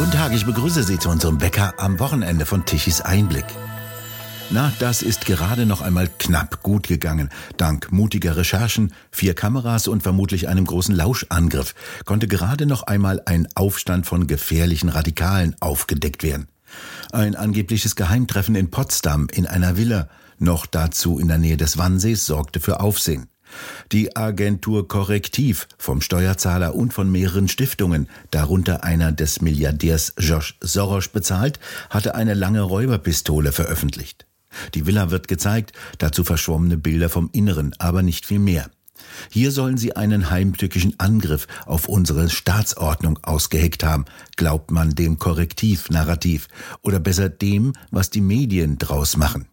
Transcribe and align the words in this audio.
Guten 0.00 0.12
Tag, 0.12 0.32
ich 0.32 0.46
begrüße 0.46 0.82
Sie 0.82 0.98
zu 0.98 1.10
unserem 1.10 1.36
Bäcker 1.36 1.74
am 1.76 1.98
Wochenende 2.00 2.46
von 2.46 2.64
Tichys 2.64 3.02
Einblick. 3.02 3.44
Na, 4.48 4.72
das 4.78 5.02
ist 5.02 5.26
gerade 5.26 5.66
noch 5.66 5.82
einmal 5.82 6.08
knapp 6.18 6.62
gut 6.62 6.88
gegangen. 6.88 7.28
Dank 7.58 7.92
mutiger 7.92 8.34
Recherchen, 8.34 8.94
vier 9.10 9.34
Kameras 9.34 9.88
und 9.88 10.02
vermutlich 10.02 10.48
einem 10.48 10.64
großen 10.64 10.94
Lauschangriff 10.94 11.74
konnte 12.06 12.28
gerade 12.28 12.64
noch 12.64 12.84
einmal 12.84 13.20
ein 13.26 13.46
Aufstand 13.54 14.06
von 14.06 14.26
gefährlichen 14.26 14.88
Radikalen 14.88 15.54
aufgedeckt 15.60 16.22
werden. 16.22 16.48
Ein 17.12 17.36
angebliches 17.36 17.94
Geheimtreffen 17.94 18.54
in 18.54 18.70
Potsdam 18.70 19.28
in 19.30 19.46
einer 19.46 19.76
Villa, 19.76 20.08
noch 20.38 20.64
dazu 20.64 21.18
in 21.18 21.28
der 21.28 21.36
Nähe 21.36 21.58
des 21.58 21.76
Wannsees, 21.76 22.24
sorgte 22.24 22.60
für 22.60 22.80
Aufsehen. 22.80 23.26
Die 23.92 24.16
Agentur 24.16 24.88
Korrektiv 24.88 25.68
vom 25.78 26.00
Steuerzahler 26.00 26.74
und 26.74 26.92
von 26.92 27.10
mehreren 27.10 27.48
Stiftungen, 27.48 28.08
darunter 28.30 28.84
einer 28.84 29.12
des 29.12 29.40
Milliardärs 29.40 30.14
Josh 30.18 30.56
Soros 30.60 31.08
bezahlt, 31.08 31.58
hatte 31.90 32.14
eine 32.14 32.34
lange 32.34 32.62
Räuberpistole 32.62 33.52
veröffentlicht. 33.52 34.26
Die 34.74 34.86
Villa 34.86 35.10
wird 35.10 35.28
gezeigt, 35.28 35.72
dazu 35.98 36.24
verschwommene 36.24 36.76
Bilder 36.76 37.08
vom 37.08 37.30
Inneren, 37.32 37.74
aber 37.78 38.02
nicht 38.02 38.26
viel 38.26 38.40
mehr. 38.40 38.70
Hier 39.30 39.50
sollen 39.50 39.76
sie 39.76 39.96
einen 39.96 40.30
heimtückischen 40.30 40.94
Angriff 40.98 41.46
auf 41.66 41.88
unsere 41.88 42.30
Staatsordnung 42.30 43.18
ausgeheckt 43.22 43.84
haben, 43.84 44.04
glaubt 44.36 44.70
man 44.70 44.94
dem 44.94 45.18
Korrektiv-Narrativ, 45.18 46.48
oder 46.82 47.00
besser 47.00 47.28
dem, 47.28 47.72
was 47.90 48.10
die 48.10 48.20
Medien 48.20 48.78
draus 48.78 49.16
machen. 49.16 49.46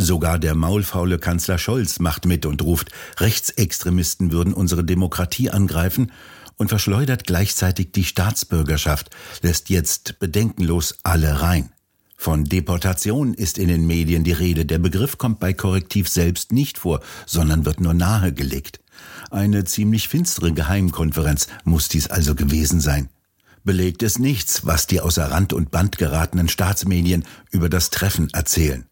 Sogar 0.00 0.38
der 0.38 0.54
maulfaule 0.54 1.18
Kanzler 1.18 1.58
Scholz 1.58 1.98
macht 1.98 2.24
mit 2.24 2.46
und 2.46 2.62
ruft, 2.62 2.92
Rechtsextremisten 3.18 4.30
würden 4.30 4.54
unsere 4.54 4.84
Demokratie 4.84 5.50
angreifen 5.50 6.12
und 6.56 6.68
verschleudert 6.68 7.24
gleichzeitig 7.24 7.90
die 7.90 8.04
Staatsbürgerschaft, 8.04 9.10
lässt 9.42 9.70
jetzt 9.70 10.20
bedenkenlos 10.20 10.98
alle 11.02 11.40
rein. 11.40 11.72
Von 12.16 12.44
Deportation 12.44 13.34
ist 13.34 13.58
in 13.58 13.66
den 13.66 13.88
Medien 13.88 14.22
die 14.22 14.30
Rede. 14.30 14.64
Der 14.64 14.78
Begriff 14.78 15.18
kommt 15.18 15.40
bei 15.40 15.52
Korrektiv 15.52 16.08
selbst 16.08 16.52
nicht 16.52 16.78
vor, 16.78 17.00
sondern 17.26 17.64
wird 17.64 17.80
nur 17.80 17.92
nahegelegt. 17.92 18.78
Eine 19.32 19.64
ziemlich 19.64 20.06
finstere 20.06 20.52
Geheimkonferenz 20.52 21.48
muss 21.64 21.88
dies 21.88 22.06
also 22.06 22.36
gewesen 22.36 22.78
sein. 22.78 23.08
Belegt 23.64 24.04
es 24.04 24.20
nichts, 24.20 24.64
was 24.64 24.86
die 24.86 25.00
außer 25.00 25.28
Rand 25.28 25.52
und 25.52 25.72
Band 25.72 25.98
geratenen 25.98 26.48
Staatsmedien 26.48 27.24
über 27.50 27.68
das 27.68 27.90
Treffen 27.90 28.30
erzählen. 28.32 28.87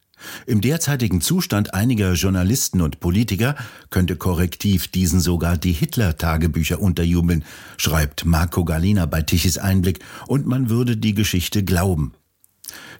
Im 0.46 0.60
derzeitigen 0.60 1.20
Zustand 1.20 1.74
einiger 1.74 2.12
Journalisten 2.14 2.80
und 2.80 3.00
Politiker 3.00 3.56
könnte 3.90 4.16
korrektiv 4.16 4.88
diesen 4.88 5.20
sogar 5.20 5.56
die 5.58 5.72
Hitler-Tagebücher 5.72 6.80
unterjubeln, 6.80 7.44
schreibt 7.76 8.24
Marco 8.24 8.64
Galina 8.64 9.06
bei 9.06 9.22
Tichys 9.22 9.58
Einblick, 9.58 10.00
und 10.26 10.46
man 10.46 10.70
würde 10.70 10.96
die 10.96 11.14
Geschichte 11.14 11.64
glauben. 11.64 12.14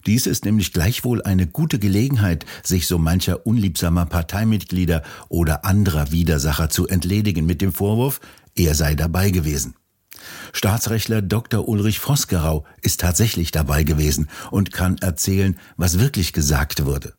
Dies 0.06 0.26
ist 0.26 0.44
nämlich 0.44 0.72
gleichwohl 0.72 1.22
eine 1.22 1.46
gute 1.46 1.78
Gelegenheit, 1.78 2.46
sich 2.62 2.86
so 2.86 2.98
mancher 2.98 3.46
unliebsamer 3.46 4.06
Parteimitglieder 4.06 5.02
oder 5.28 5.64
anderer 5.64 6.12
Widersacher 6.12 6.70
zu 6.70 6.86
entledigen 6.86 7.46
mit 7.46 7.60
dem 7.60 7.72
Vorwurf, 7.72 8.20
er 8.54 8.74
sei 8.74 8.94
dabei 8.94 9.30
gewesen. 9.30 9.74
Staatsrechtler 10.52 11.22
Dr. 11.22 11.68
Ulrich 11.68 12.00
Vosgerau 12.00 12.64
ist 12.82 13.00
tatsächlich 13.00 13.50
dabei 13.50 13.82
gewesen 13.84 14.28
und 14.50 14.72
kann 14.72 14.98
erzählen, 14.98 15.58
was 15.76 15.98
wirklich 15.98 16.32
gesagt 16.32 16.84
wurde. 16.84 17.14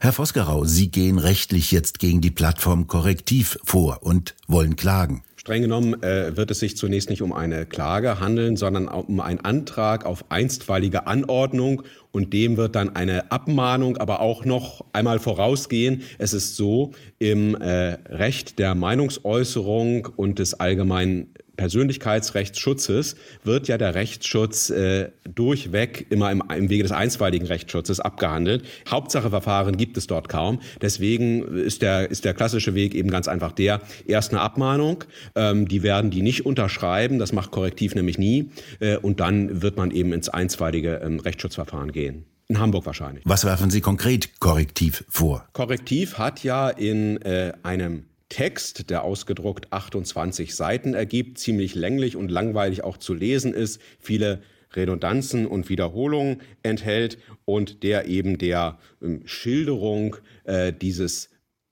Herr 0.00 0.12
Vosgerau, 0.12 0.64
Sie 0.64 0.90
gehen 0.90 1.18
rechtlich 1.18 1.72
jetzt 1.72 1.98
gegen 1.98 2.20
die 2.20 2.30
Plattform 2.30 2.86
Korrektiv 2.86 3.58
vor 3.64 4.02
und 4.02 4.34
wollen 4.46 4.76
klagen. 4.76 5.24
Streng 5.44 5.60
genommen 5.60 6.02
äh, 6.02 6.38
wird 6.38 6.50
es 6.50 6.60
sich 6.60 6.74
zunächst 6.74 7.10
nicht 7.10 7.20
um 7.20 7.34
eine 7.34 7.66
Klage 7.66 8.18
handeln, 8.18 8.56
sondern 8.56 8.88
um 8.88 9.20
einen 9.20 9.40
Antrag 9.40 10.06
auf 10.06 10.30
einstweilige 10.30 11.06
Anordnung 11.06 11.82
und 12.12 12.32
dem 12.32 12.56
wird 12.56 12.74
dann 12.76 12.96
eine 12.96 13.30
Abmahnung 13.30 13.98
aber 13.98 14.20
auch 14.20 14.46
noch 14.46 14.86
einmal 14.94 15.18
vorausgehen. 15.18 16.00
Es 16.16 16.32
ist 16.32 16.56
so, 16.56 16.92
im 17.18 17.56
äh, 17.56 17.98
Recht 18.08 18.58
der 18.58 18.74
Meinungsäußerung 18.74 20.06
und 20.16 20.38
des 20.38 20.54
allgemeinen 20.54 21.34
Persönlichkeitsrechtsschutzes 21.56 23.16
wird 23.42 23.68
ja 23.68 23.78
der 23.78 23.94
Rechtsschutz 23.94 24.70
äh, 24.70 25.10
durchweg 25.24 26.06
immer 26.10 26.30
im, 26.30 26.42
im 26.56 26.70
Wege 26.70 26.82
des 26.82 26.92
einstweiligen 26.92 27.46
Rechtsschutzes 27.46 28.00
abgehandelt. 28.00 28.64
Hauptsache 28.88 29.30
Verfahren 29.30 29.76
gibt 29.76 29.96
es 29.96 30.06
dort 30.06 30.28
kaum. 30.28 30.60
Deswegen 30.80 31.42
ist 31.56 31.82
der, 31.82 32.10
ist 32.10 32.24
der 32.24 32.34
klassische 32.34 32.74
Weg 32.74 32.94
eben 32.94 33.10
ganz 33.10 33.28
einfach 33.28 33.52
der, 33.52 33.80
erst 34.06 34.32
eine 34.32 34.40
Abmahnung, 34.40 35.04
ähm, 35.34 35.68
die 35.68 35.82
werden 35.82 36.10
die 36.10 36.22
nicht 36.22 36.46
unterschreiben, 36.46 37.18
das 37.18 37.32
macht 37.32 37.50
Korrektiv 37.50 37.94
nämlich 37.94 38.18
nie, 38.18 38.50
äh, 38.80 38.96
und 38.96 39.20
dann 39.20 39.62
wird 39.62 39.76
man 39.76 39.90
eben 39.90 40.12
ins 40.12 40.28
einstweilige 40.28 41.00
ähm, 41.04 41.20
Rechtsschutzverfahren 41.20 41.92
gehen. 41.92 42.24
In 42.48 42.58
Hamburg 42.58 42.84
wahrscheinlich. 42.84 43.24
Was 43.26 43.44
werfen 43.44 43.70
Sie 43.70 43.80
konkret 43.80 44.38
Korrektiv 44.38 45.04
vor? 45.08 45.46
Korrektiv 45.52 46.18
hat 46.18 46.44
ja 46.44 46.68
in 46.68 47.20
äh, 47.22 47.52
einem 47.62 48.04
Text, 48.34 48.90
der 48.90 49.04
ausgedruckt 49.04 49.72
28 49.72 50.56
Seiten 50.56 50.92
ergibt, 50.92 51.38
ziemlich 51.38 51.76
länglich 51.76 52.16
und 52.16 52.32
langweilig 52.32 52.82
auch 52.82 52.96
zu 52.96 53.14
lesen 53.14 53.54
ist, 53.54 53.80
viele 54.00 54.42
Redundanzen 54.72 55.46
und 55.46 55.68
Wiederholungen 55.68 56.42
enthält 56.64 57.18
und 57.44 57.84
der 57.84 58.08
eben 58.08 58.36
der 58.36 58.80
ähm, 59.00 59.22
Schilderung 59.24 60.16
äh, 60.42 60.72
dieses 60.72 61.30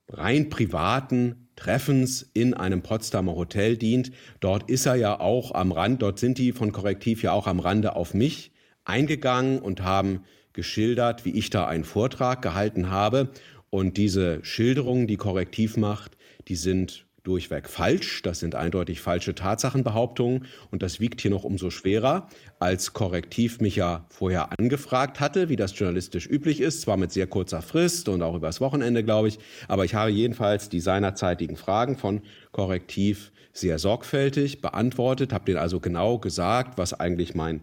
rein 0.09 0.51
privaten 0.51 1.49
Treffens 1.57 2.31
in 2.33 2.55
einem 2.55 2.83
Potsdamer 2.83 3.35
Hotel 3.35 3.77
dient. 3.77 4.13
Dort 4.39 4.71
ist 4.71 4.87
er 4.87 4.95
ja 4.95 5.19
auch 5.19 5.51
am 5.51 5.73
Rand, 5.73 6.01
dort 6.01 6.21
sind 6.21 6.39
die 6.39 6.53
von 6.53 6.71
Korrektiv 6.71 7.25
ja 7.25 7.33
auch 7.33 7.49
am 7.49 7.59
Rande 7.59 7.97
auf 7.97 8.15
mich 8.15 8.53
eingegangen 8.85 9.59
und 9.59 9.83
haben 9.83 10.21
geschildert, 10.53 11.25
wie 11.25 11.37
ich 11.37 11.51
da 11.51 11.67
einen 11.67 11.85
Vortrag 11.85 12.43
gehalten 12.43 12.91
habe. 12.91 13.31
Und 13.75 13.97
diese 13.97 14.45
Schilderung, 14.45 15.07
die 15.07 15.17
Korrektiv 15.17 15.79
macht, 15.79 16.19
die 16.47 16.57
sind 16.57 17.07
durchweg 17.23 17.71
falsch. 17.71 18.21
Das 18.21 18.39
sind 18.39 18.55
eindeutig 18.55 19.01
falsche 19.01 19.35
Tatsachenbehauptungen. 19.35 20.45
Und 20.71 20.83
das 20.83 21.01
wiegt 21.01 21.23
hier 21.23 21.31
noch 21.31 21.45
umso 21.45 21.71
schwerer, 21.71 22.29
als 22.59 22.93
Korrektiv 22.93 23.61
mich 23.61 23.77
ja 23.77 24.05
vorher 24.11 24.59
angefragt 24.59 25.21
hatte, 25.21 25.49
wie 25.49 25.57
das 25.57 25.79
journalistisch 25.79 26.29
üblich 26.29 26.61
ist, 26.61 26.83
zwar 26.83 26.99
mit 26.99 27.13
sehr 27.13 27.27
kurzer 27.27 27.63
Frist 27.63 28.11
und 28.11 28.21
auch 28.21 28.35
übers 28.35 28.61
Wochenende, 28.61 29.05
glaube 29.05 29.29
ich, 29.29 29.39
aber 29.69 29.87
ich 29.87 29.95
habe 29.95 30.11
jedenfalls 30.11 30.69
die 30.69 30.81
seinerzeitigen 30.81 31.57
Fragen 31.57 31.97
von 31.97 32.21
Korrektiv 32.51 33.33
sehr 33.55 33.79
sorgfältig 33.79 34.61
beantwortet, 34.61 35.33
habe 35.33 35.47
denen 35.47 35.59
also 35.59 35.81
genau 35.81 36.19
gesagt, 36.19 36.77
was 36.77 36.93
eigentlich 36.93 37.35
mein 37.35 37.63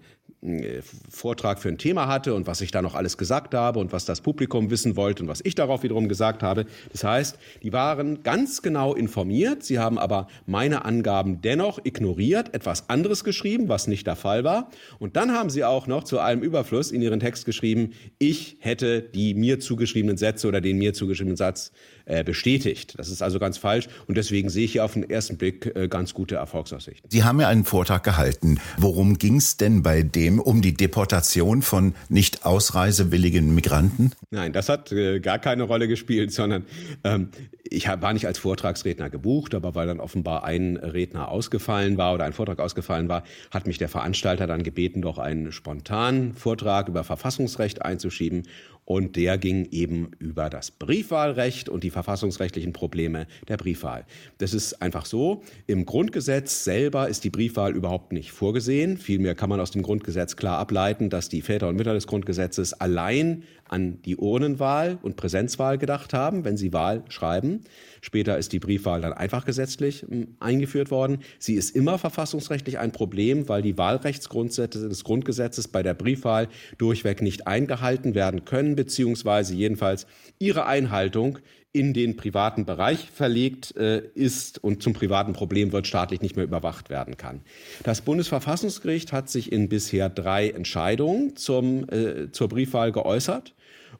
Vortrag 1.09 1.59
für 1.59 1.67
ein 1.67 1.77
Thema 1.77 2.07
hatte 2.07 2.33
und 2.33 2.47
was 2.47 2.61
ich 2.61 2.71
da 2.71 2.81
noch 2.81 2.95
alles 2.95 3.17
gesagt 3.17 3.53
habe 3.53 3.79
und 3.79 3.91
was 3.91 4.05
das 4.05 4.21
Publikum 4.21 4.69
wissen 4.69 4.95
wollte 4.95 5.23
und 5.23 5.29
was 5.29 5.41
ich 5.43 5.53
darauf 5.53 5.83
wiederum 5.83 6.07
gesagt 6.07 6.43
habe. 6.43 6.65
Das 6.93 7.03
heißt, 7.03 7.37
die 7.61 7.73
waren 7.73 8.23
ganz 8.23 8.61
genau 8.61 8.93
informiert, 8.93 9.63
sie 9.63 9.79
haben 9.79 9.99
aber 9.99 10.27
meine 10.45 10.85
Angaben 10.85 11.41
dennoch 11.41 11.79
ignoriert, 11.83 12.53
etwas 12.53 12.89
anderes 12.89 13.25
geschrieben, 13.25 13.67
was 13.67 13.87
nicht 13.87 14.07
der 14.07 14.15
Fall 14.15 14.45
war. 14.45 14.69
Und 14.97 15.17
dann 15.17 15.33
haben 15.33 15.49
sie 15.49 15.65
auch 15.65 15.87
noch 15.87 16.05
zu 16.05 16.19
allem 16.19 16.41
Überfluss 16.41 16.91
in 16.91 17.01
ihren 17.01 17.19
Text 17.19 17.45
geschrieben, 17.45 17.91
ich 18.17 18.57
hätte 18.61 19.01
die 19.01 19.33
mir 19.33 19.59
zugeschriebenen 19.59 20.15
Sätze 20.15 20.47
oder 20.47 20.61
den 20.61 20.77
mir 20.77 20.93
zugeschriebenen 20.93 21.35
Satz 21.37 21.73
äh, 22.05 22.23
bestätigt. 22.23 22.95
Das 22.97 23.09
ist 23.09 23.21
also 23.21 23.39
ganz 23.39 23.57
falsch 23.57 23.89
und 24.07 24.15
deswegen 24.15 24.49
sehe 24.49 24.63
ich 24.63 24.71
hier 24.71 24.85
auf 24.85 24.93
den 24.93 25.09
ersten 25.09 25.37
Blick 25.37 25.75
äh, 25.75 25.89
ganz 25.89 26.13
gute 26.13 26.35
Erfolgsaussichten. 26.35 27.11
Sie 27.11 27.25
haben 27.25 27.41
ja 27.41 27.49
einen 27.49 27.65
Vortrag 27.65 28.03
gehalten. 28.03 28.59
Worum 28.77 29.17
ging 29.17 29.35
es 29.35 29.57
denn 29.57 29.83
bei 29.83 30.01
dem? 30.01 30.28
Um 30.37 30.61
die 30.61 30.75
Deportation 30.75 31.63
von 31.63 31.95
nicht 32.09 32.45
ausreisewilligen 32.45 33.55
Migranten? 33.55 34.11
Nein, 34.29 34.53
das 34.53 34.69
hat 34.69 34.91
äh, 34.91 35.19
gar 35.19 35.39
keine 35.39 35.63
Rolle 35.63 35.87
gespielt, 35.87 36.31
sondern 36.31 36.65
ähm, 37.03 37.29
ich 37.63 37.87
war 37.87 38.13
nicht 38.13 38.27
als 38.27 38.37
Vortragsredner 38.37 39.09
gebucht, 39.09 39.55
aber 39.55 39.73
weil 39.75 39.87
dann 39.87 39.99
offenbar 39.99 40.43
ein 40.43 40.77
Redner 40.77 41.29
ausgefallen 41.29 41.97
war 41.97 42.13
oder 42.13 42.25
ein 42.25 42.33
Vortrag 42.33 42.59
ausgefallen 42.59 43.09
war, 43.09 43.23
hat 43.51 43.65
mich 43.65 43.77
der 43.77 43.89
Veranstalter 43.89 44.45
dann 44.45 44.63
gebeten, 44.63 45.01
doch 45.01 45.17
einen 45.17 45.51
spontanen 45.51 46.33
Vortrag 46.33 46.89
über 46.89 47.03
Verfassungsrecht 47.03 47.81
einzuschieben 47.81 48.43
und 48.89 49.17
der 49.17 49.37
ging 49.37 49.67
eben 49.69 50.09
über 50.17 50.49
das 50.49 50.71
Briefwahlrecht 50.71 51.69
und 51.69 51.83
die 51.83 51.91
verfassungsrechtlichen 51.91 52.73
Probleme 52.73 53.27
der 53.47 53.57
Briefwahl. 53.57 54.03
Das 54.39 54.55
ist 54.55 54.81
einfach 54.81 55.05
so. 55.05 55.43
Im 55.67 55.85
Grundgesetz 55.85 56.63
selber 56.63 57.07
ist 57.07 57.23
die 57.23 57.29
Briefwahl 57.29 57.75
überhaupt 57.75 58.13
nicht 58.13 58.31
vorgesehen. 58.31 58.97
Vielmehr 58.97 59.35
kann 59.35 59.47
man 59.47 59.59
aus 59.59 59.69
dem 59.69 59.83
Grundgesetz 59.83 60.37
klar 60.37 60.57
ableiten, 60.57 61.11
dass 61.11 61.29
die 61.29 61.43
Väter 61.43 61.67
und 61.67 61.75
Mütter 61.75 61.93
des 61.93 62.07
Grundgesetzes 62.07 62.73
allein 62.73 63.43
an 63.69 64.01
die 64.03 64.17
Urnenwahl 64.17 64.97
und 65.01 65.15
Präsenzwahl 65.15 65.77
gedacht 65.77 66.13
haben, 66.13 66.43
wenn 66.43 66.57
sie 66.57 66.73
Wahl 66.73 67.03
schreiben. 67.09 67.61
Später 68.01 68.37
ist 68.37 68.51
die 68.53 68.59
Briefwahl 68.59 69.01
dann 69.01 69.13
einfach 69.13 69.45
gesetzlich 69.45 70.01
hm, 70.01 70.35
eingeführt 70.39 70.91
worden. 70.91 71.19
Sie 71.37 71.55
ist 71.55 71.75
immer 71.75 71.97
verfassungsrechtlich 71.97 72.79
ein 72.79 72.91
Problem, 72.91 73.49
weil 73.49 73.61
die 73.61 73.77
Wahlrechtsgrundsätze 73.77 74.87
des 74.87 75.03
Grundgesetzes 75.03 75.67
bei 75.67 75.83
der 75.83 75.93
Briefwahl 75.93 76.47
durchweg 76.77 77.21
nicht 77.21 77.47
eingehalten 77.47 78.15
werden 78.15 78.45
können, 78.45 78.75
beziehungsweise 78.75 79.53
jedenfalls 79.53 80.07
ihre 80.39 80.65
Einhaltung 80.65 81.39
in 81.71 81.93
den 81.93 82.15
privaten 82.15 82.65
Bereich 82.65 83.11
verlegt 83.11 83.75
äh, 83.77 84.01
ist 84.15 84.63
und 84.63 84.81
zum 84.81 84.93
privaten 84.93 85.33
Problem 85.33 85.71
wird 85.71 85.85
staatlich 85.85 86.21
nicht 86.21 86.35
mehr 86.35 86.45
überwacht 86.45 86.89
werden 86.89 87.15
kann. 87.15 87.41
Das 87.83 88.01
Bundesverfassungsgericht 88.01 89.13
hat 89.13 89.29
sich 89.29 89.51
in 89.51 89.69
bisher 89.69 90.09
drei 90.09 90.49
Entscheidungen 90.49 91.35
zum, 91.35 91.87
äh, 91.89 92.31
zur 92.31 92.49
Briefwahl 92.49 92.91
geäußert 92.91 93.53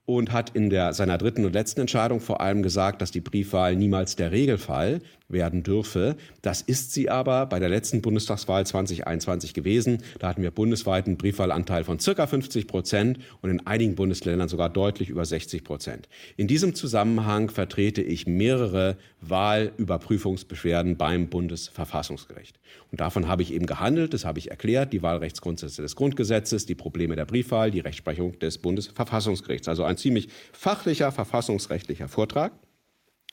und 0.10 0.32
hat 0.32 0.50
in 0.56 0.72
der, 0.72 0.94
seiner 0.94 1.20
dritten 1.20 1.46
und 1.46 1.54
letzten 1.54 1.82
Entscheidung 1.82 2.20
vor 2.20 2.42
allem 2.42 2.64
gesagt, 2.64 3.00
dass 3.00 3.12
die 3.12 3.22
Briefwahl 3.22 3.76
niemals 3.76 4.16
der 4.16 4.32
Regelfall 4.32 5.02
werden 5.28 5.62
dürfe. 5.62 6.16
Das 6.42 6.62
ist 6.62 6.94
sie 6.94 7.10
aber 7.10 7.46
bei 7.46 7.60
der 7.60 7.70
letzten 7.70 8.02
Bundestagswahl 8.02 8.66
2021 8.66 9.54
gewesen. 9.54 10.00
Da 10.18 10.30
hatten 10.30 10.42
wir 10.42 10.50
bundesweit 10.50 11.06
einen 11.06 11.18
Briefwahlanteil 11.18 11.84
von 11.84 12.00
circa 12.00 12.26
50 12.26 12.68
Prozent 12.68 13.20
und 13.42 13.52
in 13.52 13.68
einigen 13.68 13.94
Bundesländern 13.94 14.50
sogar 14.50 14.70
deutlich 14.70 15.10
über 15.10 15.24
60 15.26 15.64
Prozent. 15.64 16.10
In 16.38 16.48
diesem 16.48 16.74
Zusammenhang 16.74 17.50
vertrete 17.50 18.02
ich 18.02 18.26
mehrere 18.26 18.98
Wahlüberprüfungsbeschwerden 19.22 20.98
beim 20.98 21.28
Bundesverfassungsgericht. 21.28 22.58
Und 22.92 23.02
davon 23.02 23.28
habe 23.28 23.44
ich 23.44 23.54
eben 23.54 23.68
gehandelt, 23.68 24.14
das 24.14 24.26
habe 24.26 24.40
ich 24.40 24.50
erklärt, 24.50 24.94
die 24.94 25.04
Wahlrechtsgrundsätze 25.04 25.82
des 25.82 25.96
Grundgesetzes, 25.96 26.66
die 26.66 26.76
Probleme 26.76 27.16
der 27.16 27.26
Briefwahl, 27.26 27.70
die 27.70 27.82
Rechtsprechung 27.82 28.40
des 28.40 28.58
Bundesverfassungsgerichts. 28.58 29.68
Also 29.68 29.84
ein 29.84 29.98
ziemlich 30.00 30.30
fachlicher, 30.54 31.12
verfassungsrechtlicher 31.12 32.08
Vortrag. 32.08 32.54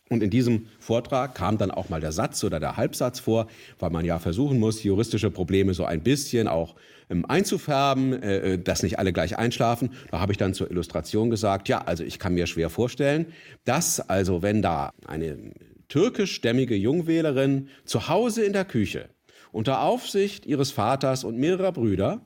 Und 0.08 0.22
in 0.22 0.30
diesem 0.30 0.66
Vortrag 0.78 1.34
kam 1.34 1.58
dann 1.58 1.72
auch 1.72 1.88
mal 1.88 2.00
der 2.00 2.12
Satz 2.12 2.44
oder 2.44 2.60
der 2.60 2.76
Halbsatz 2.76 3.18
vor, 3.18 3.48
weil 3.80 3.90
man 3.90 4.04
ja 4.04 4.20
versuchen 4.20 4.60
muss, 4.60 4.84
juristische 4.84 5.32
Probleme 5.32 5.74
so 5.74 5.84
ein 5.84 6.02
bisschen 6.02 6.46
auch 6.46 6.76
ähm, 7.10 7.24
einzufärben, 7.26 8.22
äh, 8.22 8.54
äh, 8.54 8.58
dass 8.58 8.84
nicht 8.84 9.00
alle 9.00 9.12
gleich 9.12 9.36
einschlafen. 9.36 9.90
Da 10.12 10.20
habe 10.20 10.30
ich 10.30 10.38
dann 10.38 10.54
zur 10.54 10.70
Illustration 10.70 11.28
gesagt, 11.28 11.68
ja, 11.68 11.78
also 11.78 12.04
ich 12.04 12.20
kann 12.20 12.34
mir 12.34 12.46
schwer 12.46 12.70
vorstellen, 12.70 13.26
dass 13.64 13.98
also 13.98 14.42
wenn 14.42 14.62
da 14.62 14.92
eine 15.06 15.36
türkischstämmige 15.88 16.76
Jungwählerin 16.76 17.68
zu 17.84 18.08
Hause 18.08 18.44
in 18.44 18.52
der 18.52 18.64
Küche 18.64 19.08
unter 19.50 19.82
Aufsicht 19.82 20.46
ihres 20.46 20.70
Vaters 20.70 21.24
und 21.24 21.36
mehrerer 21.36 21.72
Brüder 21.72 22.20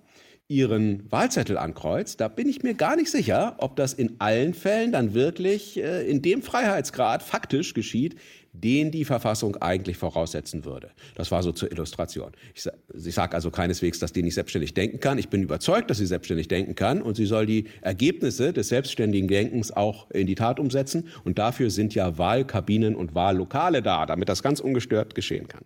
ihren 0.51 1.11
Wahlzettel 1.13 1.57
ankreuzt, 1.57 2.21
da 2.21 2.27
bin 2.27 2.49
ich 2.49 2.65
mir 2.65 2.75
gar 2.75 2.97
nicht 2.97 3.09
sicher, 3.09 3.55
ob 3.59 3.77
das 3.77 3.93
in 3.93 4.17
allen 4.19 4.53
Fällen 4.53 4.91
dann 4.91 5.15
wirklich 5.15 5.79
äh, 5.79 6.03
in 6.11 6.23
dem 6.23 6.43
Freiheitsgrad 6.43 7.23
faktisch 7.23 7.73
geschieht, 7.73 8.17
den 8.53 8.91
die 8.91 9.05
Verfassung 9.05 9.55
eigentlich 9.57 9.97
voraussetzen 9.97 10.65
würde. 10.65 10.91
Das 11.15 11.31
war 11.31 11.45
so 11.45 11.53
zur 11.53 11.71
Illustration. 11.71 12.33
Ich, 12.53 12.69
ich 12.93 13.15
sage 13.15 13.37
also 13.37 13.53
keineswegs, 13.53 14.01
dass 14.01 14.13
die 14.13 14.25
nicht 14.25 14.35
selbstständig 14.35 14.75
denken 14.75 14.99
kann. 14.99 15.19
Ich 15.19 15.29
bin 15.29 15.41
überzeugt, 15.45 15.89
dass 15.89 15.99
sie 15.99 16.07
selbstständig 16.07 16.49
denken 16.49 16.75
kann 16.75 17.01
und 17.01 17.15
sie 17.15 17.27
soll 17.27 17.47
die 17.47 17.67
Ergebnisse 17.81 18.53
des 18.53 18.69
selbstständigen 18.71 19.29
Denkens 19.29 19.71
auch 19.71 20.11
in 20.11 20.27
die 20.27 20.35
Tat 20.35 20.59
umsetzen. 20.59 21.09
Und 21.23 21.39
dafür 21.39 21.71
sind 21.71 21.95
ja 21.95 22.19
Wahlkabinen 22.19 22.97
und 22.97 23.15
Wahllokale 23.15 23.83
da, 23.83 24.05
damit 24.05 24.29
das 24.29 24.43
ganz 24.43 24.59
ungestört 24.59 25.15
geschehen 25.15 25.47
kann. 25.47 25.63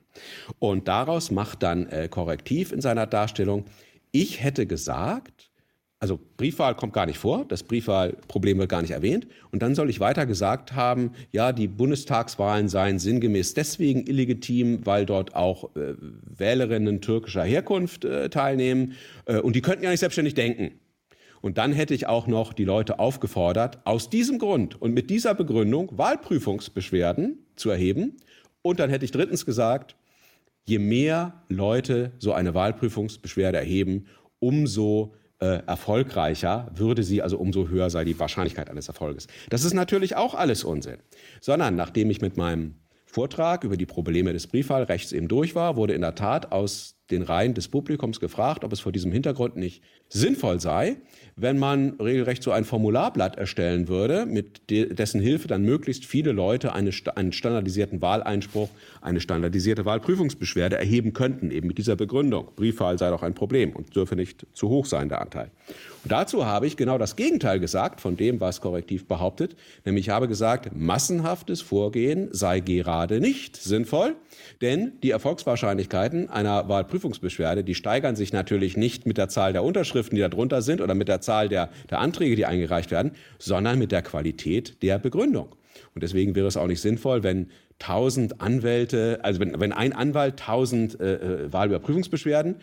Und 0.58 0.88
daraus 0.88 1.31
macht 1.31 1.62
dann 1.62 1.86
äh, 1.86 2.08
Korrektiv 2.10 2.70
in 2.70 2.82
seiner 2.82 3.06
Darstellung, 3.06 3.64
ich 4.14 4.43
hätte 4.43 4.64
gesagt, 4.66 5.50
also 5.99 6.20
Briefwahl 6.37 6.76
kommt 6.76 6.93
gar 6.93 7.06
nicht 7.06 7.19
vor, 7.19 7.44
das 7.49 7.64
Briefwahlproblem 7.64 8.58
wird 8.58 8.69
gar 8.69 8.82
nicht 8.82 8.93
erwähnt. 8.93 9.26
Und 9.50 9.62
dann 9.62 9.75
soll 9.75 9.90
ich 9.90 9.99
weiter 9.99 10.25
gesagt 10.25 10.75
haben, 10.75 11.12
ja, 11.32 11.50
die 11.50 11.66
Bundestagswahlen 11.66 12.69
seien 12.69 13.00
sinngemäß 13.00 13.55
deswegen 13.55 14.06
illegitim, 14.06 14.87
weil 14.87 15.05
dort 15.05 15.34
auch 15.34 15.75
äh, 15.75 15.94
Wählerinnen 15.99 17.00
türkischer 17.00 17.43
Herkunft 17.43 18.05
äh, 18.05 18.28
teilnehmen 18.28 18.93
äh, 19.25 19.38
und 19.38 19.56
die 19.56 19.62
könnten 19.62 19.82
ja 19.82 19.90
nicht 19.90 20.00
selbstständig 20.00 20.34
denken. 20.34 20.78
Und 21.40 21.58
dann 21.58 21.72
hätte 21.72 21.93
ich 21.93 22.06
auch 22.06 22.28
noch 22.28 22.52
die 22.52 22.64
Leute 22.64 23.00
aufgefordert, 23.00 23.84
aus 23.84 24.10
diesem 24.10 24.38
Grund 24.38 24.81
und 24.81 24.94
mit 24.94 25.10
dieser 25.10 25.34
Begründung 25.34 25.90
Wahlprüfungsbeschwerden 25.99 27.38
zu 27.56 27.70
erheben. 27.70 28.17
Und 28.62 28.78
dann 28.78 28.90
hätte 28.90 29.05
ich 29.05 29.10
drittens 29.10 29.44
gesagt, 29.44 29.96
je 30.64 30.78
mehr 30.78 31.44
Leute 31.49 32.12
so 32.19 32.32
eine 32.32 32.55
Wahlprüfungsbeschwerde 32.55 33.58
erheben, 33.58 34.06
umso 34.38 35.14
äh, 35.40 35.62
erfolgreicher 35.66 36.70
würde 36.75 37.02
sie, 37.02 37.22
also 37.22 37.38
umso 37.38 37.69
höher 37.69 37.90
sei 37.90 38.05
die 38.05 38.19
Wahrscheinlichkeit 38.19 38.70
eines 38.70 38.88
Erfolges. 38.88 39.26
Das 39.50 39.64
ist 39.64 39.75
natürlich 39.75 40.16
auch 40.16 40.34
alles 40.34 40.64
Unsinn. 40.64 40.99
Sondern 41.40 41.76
nachdem 41.76 42.11
ich 42.11 42.20
mit 42.20 42.37
meinem 42.37 42.76
Vortrag 43.06 43.62
über 43.64 43.76
die 43.76 43.87
Probleme 43.87 44.32
des 44.32 44.46
Briefwahlrechts 44.46 45.12
eben 45.12 45.28
durch 45.28 45.55
war, 45.55 45.76
wurde 45.76 45.94
in 45.94 46.00
der 46.00 46.14
Tat 46.14 46.50
aus 46.52 46.96
den 47.10 47.22
Reihen 47.22 47.54
des 47.54 47.68
Publikums 47.68 48.18
gefragt, 48.18 48.64
ob 48.64 48.72
es 48.72 48.80
vor 48.80 48.92
diesem 48.92 49.12
Hintergrund 49.12 49.56
nicht 49.56 49.82
sinnvoll 50.08 50.60
sei, 50.60 50.96
wenn 51.36 51.58
man 51.58 51.94
regelrecht 52.00 52.42
so 52.42 52.50
ein 52.52 52.64
Formularblatt 52.64 53.36
erstellen 53.36 53.88
würde, 53.88 54.26
mit 54.26 54.70
dessen 54.70 55.20
Hilfe 55.20 55.48
dann 55.48 55.62
möglichst 55.62 56.06
viele 56.06 56.32
Leute 56.32 56.72
eine, 56.72 56.90
einen 57.16 57.32
standardisierten 57.32 58.00
Wahleinspruch, 58.00 58.68
eine 59.00 59.20
standardisierte 59.20 59.84
Wahlprüfungsbeschwerde 59.84 60.76
erheben 60.76 61.12
könnten, 61.12 61.50
eben 61.50 61.66
mit 61.66 61.78
dieser 61.78 61.96
Begründung. 61.96 62.48
Briefwahl 62.56 62.98
sei 62.98 63.10
doch 63.10 63.22
ein 63.22 63.34
Problem 63.34 63.72
und 63.72 63.94
dürfe 63.96 64.16
nicht 64.16 64.46
zu 64.52 64.68
hoch 64.68 64.86
sein, 64.86 65.08
der 65.08 65.20
Anteil. 65.20 65.50
Und 66.04 66.12
dazu 66.12 66.46
habe 66.46 66.66
ich 66.66 66.76
genau 66.76 66.98
das 66.98 67.16
Gegenteil 67.16 67.58
gesagt 67.60 68.00
von 68.00 68.16
dem, 68.16 68.40
was 68.40 68.60
korrektiv 68.60 69.06
behauptet, 69.06 69.56
nämlich 69.84 70.04
ich 70.04 70.10
habe 70.10 70.28
gesagt, 70.28 70.76
massenhaftes 70.76 71.62
Vorgehen 71.62 72.28
sei 72.30 72.60
gerade 72.60 73.20
nicht 73.20 73.56
sinnvoll, 73.56 74.16
denn 74.60 74.92
die 75.02 75.12
Erfolgswahrscheinlichkeiten 75.12 76.28
einer 76.28 76.68
Wahlprüfungsbeschwerde, 76.94 77.64
die 77.64 77.75
steigern 77.75 78.14
sich 78.14 78.32
natürlich 78.32 78.76
nicht 78.76 79.05
mit 79.05 79.19
der 79.19 79.29
Zahl 79.29 79.52
der 79.52 79.64
Unterschriften, 79.64 80.14
die 80.14 80.23
darunter 80.23 80.62
sind 80.62 80.81
oder 80.81 80.94
mit 80.94 81.08
der 81.08 81.20
Zahl 81.20 81.49
der, 81.49 81.70
der 81.91 81.99
Anträge, 81.99 82.37
die 82.37 82.46
eingereicht 82.46 82.91
werden, 82.91 83.12
sondern 83.38 83.79
mit 83.79 83.91
der 83.91 84.02
Qualität 84.02 84.82
der 84.82 84.99
Begründung. 84.99 85.56
Und 85.94 86.02
deswegen 86.05 86.37
wäre 86.37 86.46
es 86.46 86.56
auch 86.56 86.69
nicht 86.69 86.81
sinnvoll, 86.81 87.25
wenn 87.25 87.49
tausend 87.81 88.41
Anwälte, 88.41 89.19
also 89.23 89.41
wenn, 89.41 89.58
wenn 89.58 89.73
ein 89.73 89.93
Anwalt 89.93 90.38
tausend 90.38 91.00
äh, 91.00 91.14
äh 91.14 91.52
Wahlüberprüfungsbeschwerden 91.52 92.56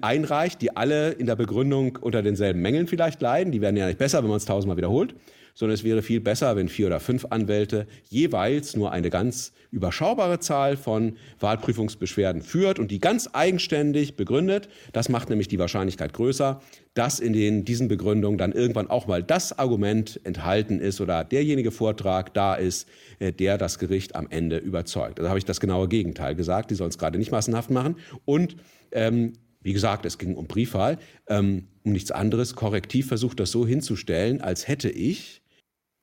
einreicht, 0.00 0.62
die 0.62 0.76
alle 0.76 1.12
in 1.12 1.26
der 1.26 1.36
Begründung 1.36 1.96
unter 2.00 2.22
denselben 2.22 2.60
Mängeln 2.60 2.86
vielleicht 2.86 3.20
leiden, 3.20 3.52
die 3.52 3.60
werden 3.60 3.76
ja 3.76 3.86
nicht 3.86 3.98
besser, 3.98 4.22
wenn 4.22 4.28
man 4.28 4.38
es 4.38 4.44
tausendmal 4.44 4.76
wiederholt, 4.76 5.14
sondern 5.56 5.74
es 5.74 5.84
wäre 5.84 6.02
viel 6.02 6.20
besser, 6.20 6.54
wenn 6.54 6.68
vier 6.68 6.86
oder 6.86 7.00
fünf 7.00 7.26
Anwälte 7.30 7.86
jeweils 8.10 8.76
nur 8.76 8.92
eine 8.92 9.08
ganz 9.08 9.52
überschaubare 9.70 10.38
Zahl 10.38 10.76
von 10.76 11.16
Wahlprüfungsbeschwerden 11.40 12.42
führt 12.42 12.78
und 12.78 12.90
die 12.90 13.00
ganz 13.00 13.30
eigenständig 13.32 14.16
begründet. 14.16 14.68
Das 14.92 15.08
macht 15.08 15.30
nämlich 15.30 15.48
die 15.48 15.58
Wahrscheinlichkeit 15.58 16.12
größer, 16.12 16.60
dass 16.92 17.20
in 17.20 17.32
den, 17.32 17.64
diesen 17.64 17.88
Begründungen 17.88 18.36
dann 18.36 18.52
irgendwann 18.52 18.90
auch 18.90 19.06
mal 19.06 19.22
das 19.22 19.58
Argument 19.58 20.20
enthalten 20.24 20.78
ist 20.78 21.00
oder 21.00 21.24
derjenige 21.24 21.70
Vortrag 21.70 22.34
da 22.34 22.54
ist, 22.54 22.86
äh, 23.18 23.32
der 23.32 23.56
das 23.56 23.78
Gericht 23.78 24.14
am 24.14 24.28
Ende 24.28 24.58
überzeugt. 24.58 25.18
Also 25.18 25.30
habe 25.30 25.38
ich 25.38 25.46
das 25.46 25.60
genaue 25.60 25.88
Gegenteil 25.88 26.34
gesagt. 26.34 26.70
Die 26.70 26.74
sollen 26.74 26.90
es 26.90 26.98
gerade 26.98 27.18
nicht 27.18 27.32
massenhaft 27.32 27.70
machen. 27.70 27.96
Und 28.26 28.56
ähm, 28.92 29.32
wie 29.66 29.72
gesagt, 29.72 30.06
es 30.06 30.16
ging 30.16 30.36
um 30.36 30.46
Briefwahl, 30.46 30.96
ähm, 31.26 31.66
um 31.82 31.90
nichts 31.90 32.12
anderes. 32.12 32.54
Korrektiv 32.54 33.08
versucht 33.08 33.40
das 33.40 33.50
so 33.50 33.66
hinzustellen, 33.66 34.40
als 34.40 34.68
hätte 34.68 34.88
ich 34.88 35.42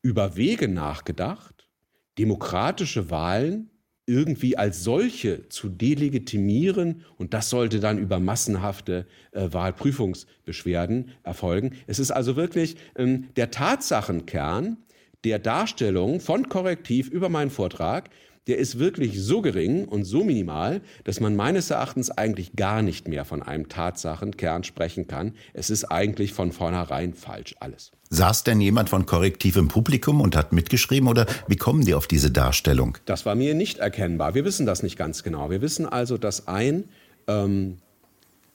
über 0.02 0.36
Wege 0.36 0.68
nachgedacht, 0.68 1.70
demokratische 2.18 3.10
Wahlen 3.10 3.70
irgendwie 4.06 4.58
als 4.58 4.84
solche 4.84 5.48
zu 5.48 5.70
delegitimieren 5.70 7.06
und 7.16 7.34
das 7.34 7.50
sollte 7.50 7.80
dann 7.80 8.00
über 8.00 8.20
massenhafte 8.20 9.08
äh, 9.32 9.48
Wahlprüfungsbeschwerden 9.54 11.12
erfolgen. 11.24 11.78
Es 11.88 12.00
ist 12.00 12.12
also 12.12 12.36
wirklich 12.36 12.76
ähm, 12.98 13.30
der 13.38 13.50
Tatsachenkern 13.50 14.76
der 15.24 15.40
Darstellung 15.40 16.20
von 16.20 16.50
Korrektiv 16.50 17.08
über 17.08 17.30
meinen 17.30 17.50
Vortrag, 17.50 18.10
der 18.48 18.58
ist 18.58 18.78
wirklich 18.78 19.22
so 19.22 19.42
gering 19.42 19.86
und 19.86 20.04
so 20.04 20.24
minimal, 20.24 20.82
dass 21.06 21.20
man 21.20 21.36
meines 21.36 21.70
Erachtens 21.70 22.12
eigentlich 22.12 22.56
gar 22.56 22.82
nicht 22.82 23.08
mehr 23.08 23.24
von 23.24 23.42
einem 23.42 23.70
Tatsachenkern 23.70 24.64
sprechen 24.64 25.08
kann. 25.08 25.34
Es 25.54 25.70
ist 25.70 25.86
eigentlich 25.86 26.34
von 26.34 26.52
vornherein 26.52 27.14
falsch 27.14 27.56
alles. 27.60 27.92
Saß 28.10 28.44
denn 28.44 28.60
jemand 28.60 28.90
von 28.90 29.06
Korrektiv 29.06 29.56
im 29.56 29.70
Publikum 29.70 30.22
und 30.22 30.36
hat 30.36 30.52
mitgeschrieben 30.52 31.08
oder 31.08 31.26
wie 31.48 31.56
kommen 31.56 31.86
die 31.86 31.94
auf 31.94 32.06
diese 32.06 32.32
Darstellung? 32.32 32.98
Das 33.06 33.26
war 33.26 33.36
mir 33.36 33.56
nicht 33.56 33.80
erkennbar. 33.80 34.36
Wir 34.36 34.46
wissen 34.46 34.66
das 34.66 34.84
nicht 34.84 34.98
ganz 34.98 35.24
genau. 35.24 35.50
Wir 35.50 35.62
wissen 35.62 35.88
also, 35.88 36.18
dass 36.18 36.48
ein 36.48 36.84
ähm, 37.28 37.78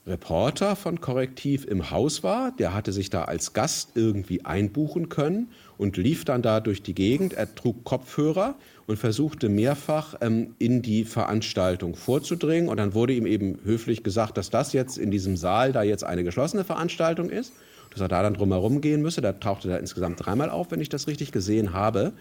Reporter 0.07 0.76
von 0.76 1.00
Korrektiv 1.00 1.64
im 1.64 1.90
Haus 1.90 2.23
war. 2.23 2.52
Der 2.52 2.75
hatte 2.75 2.92
sich 2.92 3.11
da 3.11 3.25
als 3.25 3.52
Gast 3.52 3.90
irgendwie 3.95 4.45
einbuchen 4.45 5.09
können 5.09 5.49
und 5.79 5.97
lief 5.97 6.25
dann 6.25 6.43
da 6.43 6.61
durch 6.61 6.83
die 6.83 6.95
Gegend. 6.95 7.33
Er 7.33 7.55
trug 7.55 7.85
Kopfhörer 7.85 8.57
und 8.87 8.99
versuchte 8.99 9.49
mehrfach 9.49 10.17
ähm, 10.21 10.55
in 10.59 10.83
die 10.83 11.05
Veranstaltung 11.05 11.95
vorzudringen. 11.95 12.69
Und 12.69 12.77
dann 12.77 12.95
wurde 12.95 13.15
ihm 13.15 13.27
eben 13.27 13.59
höflich 13.65 14.03
gesagt, 14.03 14.37
dass 14.37 14.51
das 14.51 14.73
jetzt 14.73 14.99
in 14.99 15.11
diesem 15.11 15.37
Saal 15.37 15.73
da 15.73 15.83
jetzt 15.83 16.05
eine 16.05 16.25
geschlossene 16.25 16.65
Veranstaltung 16.65 17.31
ist. 17.31 17.53
dass 17.91 18.01
er 18.03 18.09
da 18.09 18.23
dann 18.23 18.35
drumherum 18.35 18.83
gehen 18.83 19.01
müsse. 19.01 19.23
Da 19.23 19.33
tauchte 19.33 19.71
er 19.71 19.81
insgesamt 19.81 20.25
dreimal 20.25 20.51
auf, 20.51 20.71
wenn 20.71 20.81
ich 20.81 20.91
das 20.91 21.07
richtig 21.07 21.33
gesehen 21.33 21.73
habe. 21.73 22.13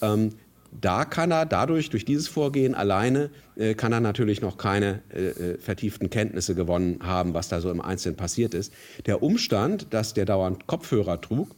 Ähm, 0.00 0.30
da 0.80 1.04
kann 1.04 1.30
er 1.30 1.46
dadurch, 1.46 1.90
durch 1.90 2.04
dieses 2.04 2.28
Vorgehen 2.28 2.74
alleine, 2.74 3.30
äh, 3.56 3.74
kann 3.74 3.92
er 3.92 4.00
natürlich 4.00 4.40
noch 4.40 4.58
keine 4.58 5.00
äh, 5.12 5.28
äh, 5.28 5.58
vertieften 5.58 6.10
Kenntnisse 6.10 6.54
gewonnen 6.54 7.00
haben, 7.02 7.34
was 7.34 7.48
da 7.48 7.60
so 7.60 7.70
im 7.70 7.80
Einzelnen 7.80 8.16
passiert 8.16 8.54
ist. 8.54 8.72
Der 9.06 9.22
Umstand, 9.22 9.88
dass 9.90 10.14
der 10.14 10.26
dauernd 10.26 10.66
Kopfhörer 10.66 11.20
trug, 11.20 11.54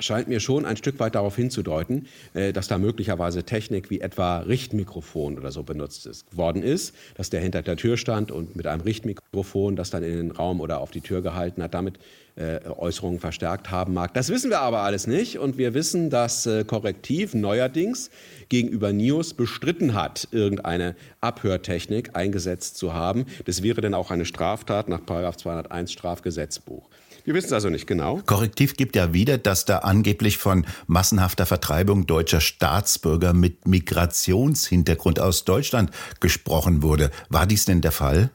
scheint 0.00 0.28
mir 0.28 0.40
schon 0.40 0.64
ein 0.64 0.76
Stück 0.76 0.98
weit 0.98 1.14
darauf 1.14 1.36
hinzudeuten, 1.36 2.06
äh, 2.34 2.52
dass 2.52 2.68
da 2.68 2.78
möglicherweise 2.78 3.44
Technik 3.44 3.90
wie 3.90 4.00
etwa 4.00 4.40
Richtmikrofon 4.40 5.38
oder 5.38 5.50
so 5.50 5.62
benutzt 5.62 6.06
ist, 6.06 6.36
worden 6.36 6.62
ist, 6.62 6.94
dass 7.14 7.30
der 7.30 7.40
hinter 7.40 7.62
der 7.62 7.76
Tür 7.76 7.96
stand 7.96 8.30
und 8.30 8.56
mit 8.56 8.66
einem 8.66 8.82
Richtmikrofon 8.82 9.76
das 9.76 9.90
dann 9.90 10.02
in 10.02 10.16
den 10.16 10.30
Raum 10.30 10.60
oder 10.60 10.80
auf 10.80 10.90
die 10.90 11.00
Tür 11.00 11.22
gehalten 11.22 11.62
hat, 11.62 11.74
damit 11.74 11.98
äh, 12.36 12.60
Äußerungen 12.68 13.20
verstärkt 13.20 13.70
haben 13.70 13.94
mag. 13.94 14.14
Das 14.14 14.28
wissen 14.28 14.50
wir 14.50 14.60
aber 14.60 14.80
alles 14.80 15.06
nicht 15.06 15.38
und 15.38 15.58
wir 15.58 15.74
wissen, 15.74 16.10
dass 16.10 16.46
äh, 16.46 16.64
Korrektiv 16.64 17.34
neuerdings 17.34 18.10
gegenüber 18.48 18.92
NIOS 18.92 19.34
bestritten 19.34 19.94
hat, 19.94 20.28
irgendeine 20.30 20.96
Abhörtechnik 21.20 22.16
eingesetzt 22.16 22.76
zu 22.76 22.94
haben. 22.94 23.26
Das 23.44 23.62
wäre 23.62 23.80
dann 23.80 23.94
auch 23.94 24.10
eine 24.10 24.24
Straftat 24.24 24.88
nach 24.88 25.00
201 25.06 25.92
Strafgesetzbuch. 25.92 26.88
Wir 27.24 27.34
wissen 27.34 27.48
es 27.48 27.52
also 27.52 27.68
nicht 27.68 27.86
genau. 27.86 28.20
Korrektiv 28.26 28.76
gibt 28.76 28.96
ja 28.96 29.12
wieder, 29.12 29.38
dass 29.38 29.64
da 29.64 29.78
angeblich 29.78 30.38
von 30.38 30.66
massenhafter 30.86 31.46
Vertreibung 31.46 32.06
deutscher 32.06 32.40
Staatsbürger 32.40 33.32
mit 33.34 33.68
Migrationshintergrund 33.68 35.20
aus 35.20 35.44
Deutschland 35.44 35.90
gesprochen 36.20 36.82
wurde. 36.82 37.10
War 37.28 37.46
dies 37.46 37.66
denn 37.66 37.82
der 37.82 37.92
Fall? 37.92 38.30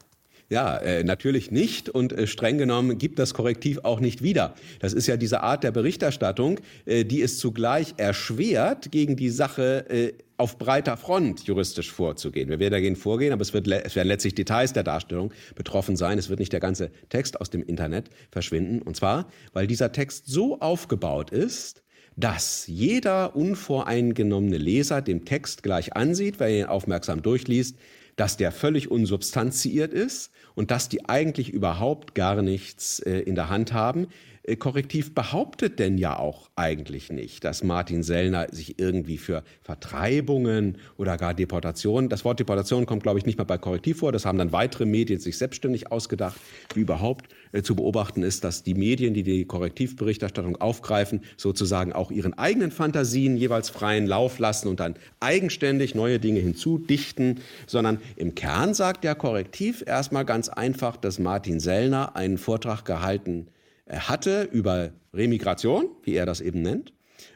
Ja, 0.48 0.76
äh, 0.76 1.02
natürlich 1.02 1.50
nicht 1.50 1.88
und 1.88 2.12
äh, 2.12 2.28
streng 2.28 2.56
genommen 2.56 2.98
gibt 2.98 3.18
das 3.18 3.34
Korrektiv 3.34 3.80
auch 3.82 3.98
nicht 3.98 4.22
wieder. 4.22 4.54
Das 4.78 4.92
ist 4.92 5.08
ja 5.08 5.16
diese 5.16 5.40
Art 5.40 5.64
der 5.64 5.72
Berichterstattung, 5.72 6.60
äh, 6.84 7.04
die 7.04 7.20
es 7.20 7.38
zugleich 7.38 7.94
erschwert, 7.96 8.92
gegen 8.92 9.16
die 9.16 9.30
Sache 9.30 9.90
äh, 9.90 10.12
auf 10.36 10.56
breiter 10.58 10.96
Front 10.96 11.44
juristisch 11.44 11.90
vorzugehen. 11.90 12.48
Wir 12.48 12.60
werden 12.60 12.72
dagegen 12.72 12.94
vorgehen, 12.94 13.32
aber 13.32 13.42
es, 13.42 13.54
wird, 13.54 13.66
es 13.66 13.96
werden 13.96 14.06
letztlich 14.06 14.36
Details 14.36 14.72
der 14.72 14.84
Darstellung 14.84 15.32
betroffen 15.56 15.96
sein. 15.96 16.16
Es 16.16 16.28
wird 16.28 16.38
nicht 16.38 16.52
der 16.52 16.60
ganze 16.60 16.90
Text 17.08 17.40
aus 17.40 17.50
dem 17.50 17.64
Internet 17.64 18.10
verschwinden. 18.30 18.82
Und 18.82 18.96
zwar, 18.96 19.28
weil 19.52 19.66
dieser 19.66 19.90
Text 19.90 20.26
so 20.26 20.60
aufgebaut 20.60 21.30
ist, 21.30 21.82
dass 22.16 22.66
jeder 22.66 23.36
unvoreingenommene 23.36 24.56
Leser 24.56 25.02
dem 25.02 25.24
Text 25.24 25.62
gleich 25.62 25.96
ansieht, 25.96 26.38
wer 26.38 26.48
ihn 26.48 26.64
aufmerksam 26.64 27.22
durchliest, 27.22 27.76
dass 28.16 28.36
der 28.36 28.50
völlig 28.50 28.90
unsubstanziiert 28.90 29.92
ist 29.92 30.30
und 30.54 30.70
dass 30.70 30.88
die 30.88 31.08
eigentlich 31.08 31.50
überhaupt 31.50 32.14
gar 32.14 32.42
nichts 32.42 32.98
äh, 33.00 33.20
in 33.20 33.34
der 33.34 33.48
Hand 33.50 33.72
haben. 33.72 34.08
Äh, 34.46 34.56
Korrektiv 34.56 35.14
behauptet 35.14 35.78
denn 35.78 35.98
ja 35.98 36.18
auch 36.18 36.48
eigentlich 36.54 37.10
nicht, 37.10 37.44
dass 37.44 37.64
Martin 37.64 38.02
Sellner 38.02 38.46
sich 38.50 38.78
irgendwie 38.78 39.18
für 39.18 39.42
Vertreibungen 39.62 40.78
oder 40.96 41.16
gar 41.16 41.34
Deportationen, 41.34 42.08
das 42.08 42.24
Wort 42.24 42.38
Deportation 42.38 42.86
kommt, 42.86 43.02
glaube 43.02 43.18
ich, 43.18 43.26
nicht 43.26 43.38
mal 43.38 43.44
bei 43.44 43.58
Korrektiv 43.58 43.98
vor, 43.98 44.12
das 44.12 44.24
haben 44.24 44.38
dann 44.38 44.52
weitere 44.52 44.86
Medien 44.86 45.18
sich 45.18 45.36
selbstständig 45.36 45.90
ausgedacht, 45.90 46.40
wie 46.74 46.80
überhaupt 46.80 47.28
äh, 47.52 47.62
zu 47.62 47.74
beobachten 47.74 48.22
ist, 48.22 48.44
dass 48.44 48.62
die 48.62 48.74
Medien, 48.74 49.14
die 49.14 49.24
die 49.24 49.44
Korrektivberichterstattung 49.44 50.56
aufgreifen, 50.56 51.22
sozusagen 51.36 51.92
auch 51.92 52.10
ihren 52.10 52.34
eigenen 52.34 52.70
Fantasien 52.70 53.36
jeweils 53.36 53.68
freien 53.68 54.06
Lauf 54.06 54.38
lassen 54.38 54.68
und 54.68 54.78
dann 54.78 54.94
eigenständig 55.18 55.94
neue 55.94 56.20
Dinge 56.20 56.40
hinzudichten, 56.40 57.40
sondern 57.66 57.98
im 58.14 58.34
Kern 58.34 58.74
sagt 58.74 59.02
der 59.02 59.16
Korrektiv 59.16 59.82
erstmal 59.84 60.24
ganz 60.24 60.48
einfach, 60.48 60.96
dass 60.96 61.18
Martin 61.18 61.58
Sellner 61.58 62.14
einen 62.14 62.38
Vortrag 62.38 62.84
gehalten 62.84 63.48
hatte 63.88 64.48
über 64.52 64.90
Remigration, 65.14 65.88
wie 66.02 66.14
er 66.14 66.26
das 66.26 66.40
eben 66.40 66.62
nennt. 66.62 66.92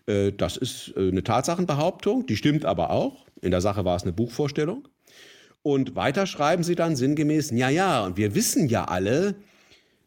Äh, 0.07 0.33
das 0.33 0.57
ist 0.57 0.95
äh, 0.97 1.09
eine 1.09 1.23
Tatsachenbehauptung, 1.23 2.26
die 2.26 2.37
stimmt 2.37 2.64
aber 2.64 2.90
auch. 2.90 3.26
In 3.40 3.50
der 3.50 3.61
Sache 3.61 3.85
war 3.85 3.97
es 3.97 4.02
eine 4.02 4.12
Buchvorstellung. 4.12 4.88
Und 5.62 5.95
weiter 5.95 6.26
schreiben 6.26 6.62
sie 6.62 6.75
dann 6.75 6.97
sinngemäß, 6.97 7.50
ja, 7.50 7.69
ja, 7.69 8.04
und 8.04 8.16
wir 8.16 8.35
wissen 8.35 8.69
ja 8.69 8.87
alle, 8.87 9.35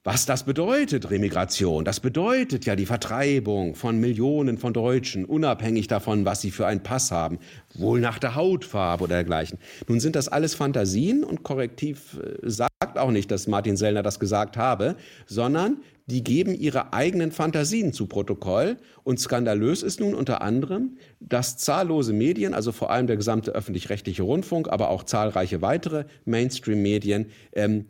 was 0.03 0.25
das 0.25 0.43
bedeutet, 0.43 1.09
Remigration. 1.11 1.85
Das 1.85 2.01
bedeutet 2.01 2.65
ja 2.65 2.75
die 2.75 2.85
Vertreibung 2.85 3.73
von 3.73 3.99
Millionen 3.99 4.57
von 4.57 4.73
Deutschen, 4.73 5.23
unabhängig 5.23 5.87
davon, 5.87 6.25
was 6.25 6.41
sie 6.41 6.51
für 6.51 6.67
einen 6.67 6.83
Pass 6.83 7.11
haben, 7.11 7.39
wohl 7.73 8.01
nach 8.01 8.19
der 8.19 8.35
Hautfarbe 8.35 9.05
oder 9.05 9.15
dergleichen. 9.15 9.59
Nun 9.87 10.01
sind 10.01 10.17
das 10.17 10.27
alles 10.27 10.55
Fantasien 10.55 11.23
und 11.23 11.43
Korrektiv 11.43 12.19
äh, 12.21 12.49
sagt 12.49 12.97
auch 12.97 13.11
nicht, 13.11 13.31
dass 13.31 13.47
Martin 13.47 13.77
Sellner 13.77 14.03
das 14.03 14.19
gesagt 14.19 14.57
habe, 14.57 14.97
sondern 15.25 15.77
die 16.05 16.21
geben 16.21 16.53
ihre 16.53 16.91
eigenen 16.91 17.31
Fantasien 17.31 17.93
zu 17.93 18.07
Protokoll. 18.07 18.75
Und 19.05 19.21
skandalös 19.21 19.83
ist 19.83 20.01
nun 20.01 20.15
unter 20.15 20.41
anderem, 20.41 20.97
dass 21.21 21.57
zahllose 21.57 22.11
Medien, 22.11 22.53
also 22.53 22.73
vor 22.73 22.91
allem 22.91 23.07
der 23.07 23.15
gesamte 23.15 23.51
öffentlich-rechtliche 23.51 24.23
Rundfunk, 24.23 24.67
aber 24.67 24.89
auch 24.89 25.03
zahlreiche 25.03 25.61
weitere 25.61 26.03
Mainstream-Medien, 26.25 27.27
ähm, 27.53 27.85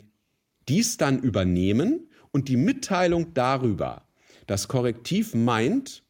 dies 0.68 0.96
dann 0.96 1.18
übernehmen 1.18 2.08
und 2.32 2.48
die 2.48 2.56
Mitteilung 2.56 3.34
darüber, 3.34 4.02
dass 4.46 4.68
Korrektiv 4.68 5.34
meint, 5.34 6.02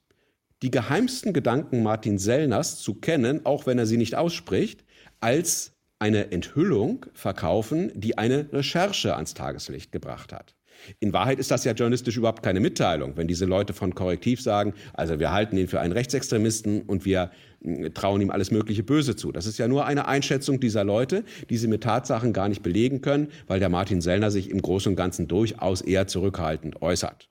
die 0.62 0.70
geheimsten 0.70 1.32
Gedanken 1.32 1.82
Martin 1.82 2.18
Sellners 2.18 2.78
zu 2.78 2.94
kennen, 2.94 3.44
auch 3.44 3.66
wenn 3.66 3.78
er 3.78 3.86
sie 3.86 3.98
nicht 3.98 4.14
ausspricht, 4.14 4.84
als 5.20 5.72
eine 5.98 6.32
Enthüllung 6.32 7.06
verkaufen, 7.12 7.92
die 7.94 8.18
eine 8.18 8.52
Recherche 8.52 9.14
ans 9.14 9.34
Tageslicht 9.34 9.92
gebracht 9.92 10.32
hat. 10.32 10.54
In 11.00 11.12
Wahrheit 11.12 11.38
ist 11.38 11.50
das 11.50 11.64
ja 11.64 11.72
journalistisch 11.72 12.16
überhaupt 12.16 12.42
keine 12.42 12.60
Mitteilung, 12.60 13.16
wenn 13.16 13.28
diese 13.28 13.44
Leute 13.44 13.72
von 13.72 13.94
Korrektiv 13.94 14.40
sagen, 14.40 14.74
also 14.92 15.18
wir 15.18 15.32
halten 15.32 15.56
ihn 15.56 15.68
für 15.68 15.80
einen 15.80 15.92
Rechtsextremisten 15.92 16.82
und 16.82 17.04
wir 17.04 17.30
hm, 17.62 17.92
trauen 17.94 18.20
ihm 18.20 18.30
alles 18.30 18.50
mögliche 18.50 18.82
Böse 18.82 19.16
zu. 19.16 19.32
Das 19.32 19.46
ist 19.46 19.58
ja 19.58 19.68
nur 19.68 19.86
eine 19.86 20.06
Einschätzung 20.08 20.60
dieser 20.60 20.84
Leute, 20.84 21.24
die 21.50 21.56
sie 21.56 21.68
mit 21.68 21.82
Tatsachen 21.82 22.32
gar 22.32 22.48
nicht 22.48 22.62
belegen 22.62 23.00
können, 23.00 23.28
weil 23.46 23.60
der 23.60 23.68
Martin 23.68 24.00
Sellner 24.00 24.30
sich 24.30 24.50
im 24.50 24.62
Großen 24.62 24.90
und 24.90 24.96
Ganzen 24.96 25.28
durchaus 25.28 25.80
eher 25.80 26.06
zurückhaltend 26.06 26.82
äußert. 26.82 27.28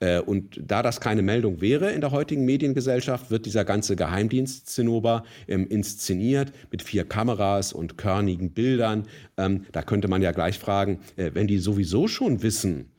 Äh, 0.00 0.20
und 0.20 0.60
da 0.62 0.82
das 0.82 1.00
keine 1.00 1.22
Meldung 1.22 1.60
wäre 1.60 1.92
in 1.92 2.00
der 2.00 2.10
heutigen 2.10 2.44
Mediengesellschaft, 2.44 3.30
wird 3.30 3.46
dieser 3.46 3.64
ganze 3.64 3.96
Geheimdienst 3.96 4.68
Zinnober 4.68 5.24
ähm, 5.48 5.66
inszeniert 5.66 6.52
mit 6.70 6.82
vier 6.82 7.04
Kameras 7.04 7.72
und 7.72 7.98
körnigen 7.98 8.52
Bildern. 8.52 9.06
Ähm, 9.36 9.66
da 9.72 9.82
könnte 9.82 10.08
man 10.08 10.22
ja 10.22 10.32
gleich 10.32 10.58
fragen, 10.58 11.00
äh, 11.16 11.30
wenn 11.34 11.46
die 11.46 11.58
sowieso 11.58 12.08
schon 12.08 12.42
wissen, 12.42 12.90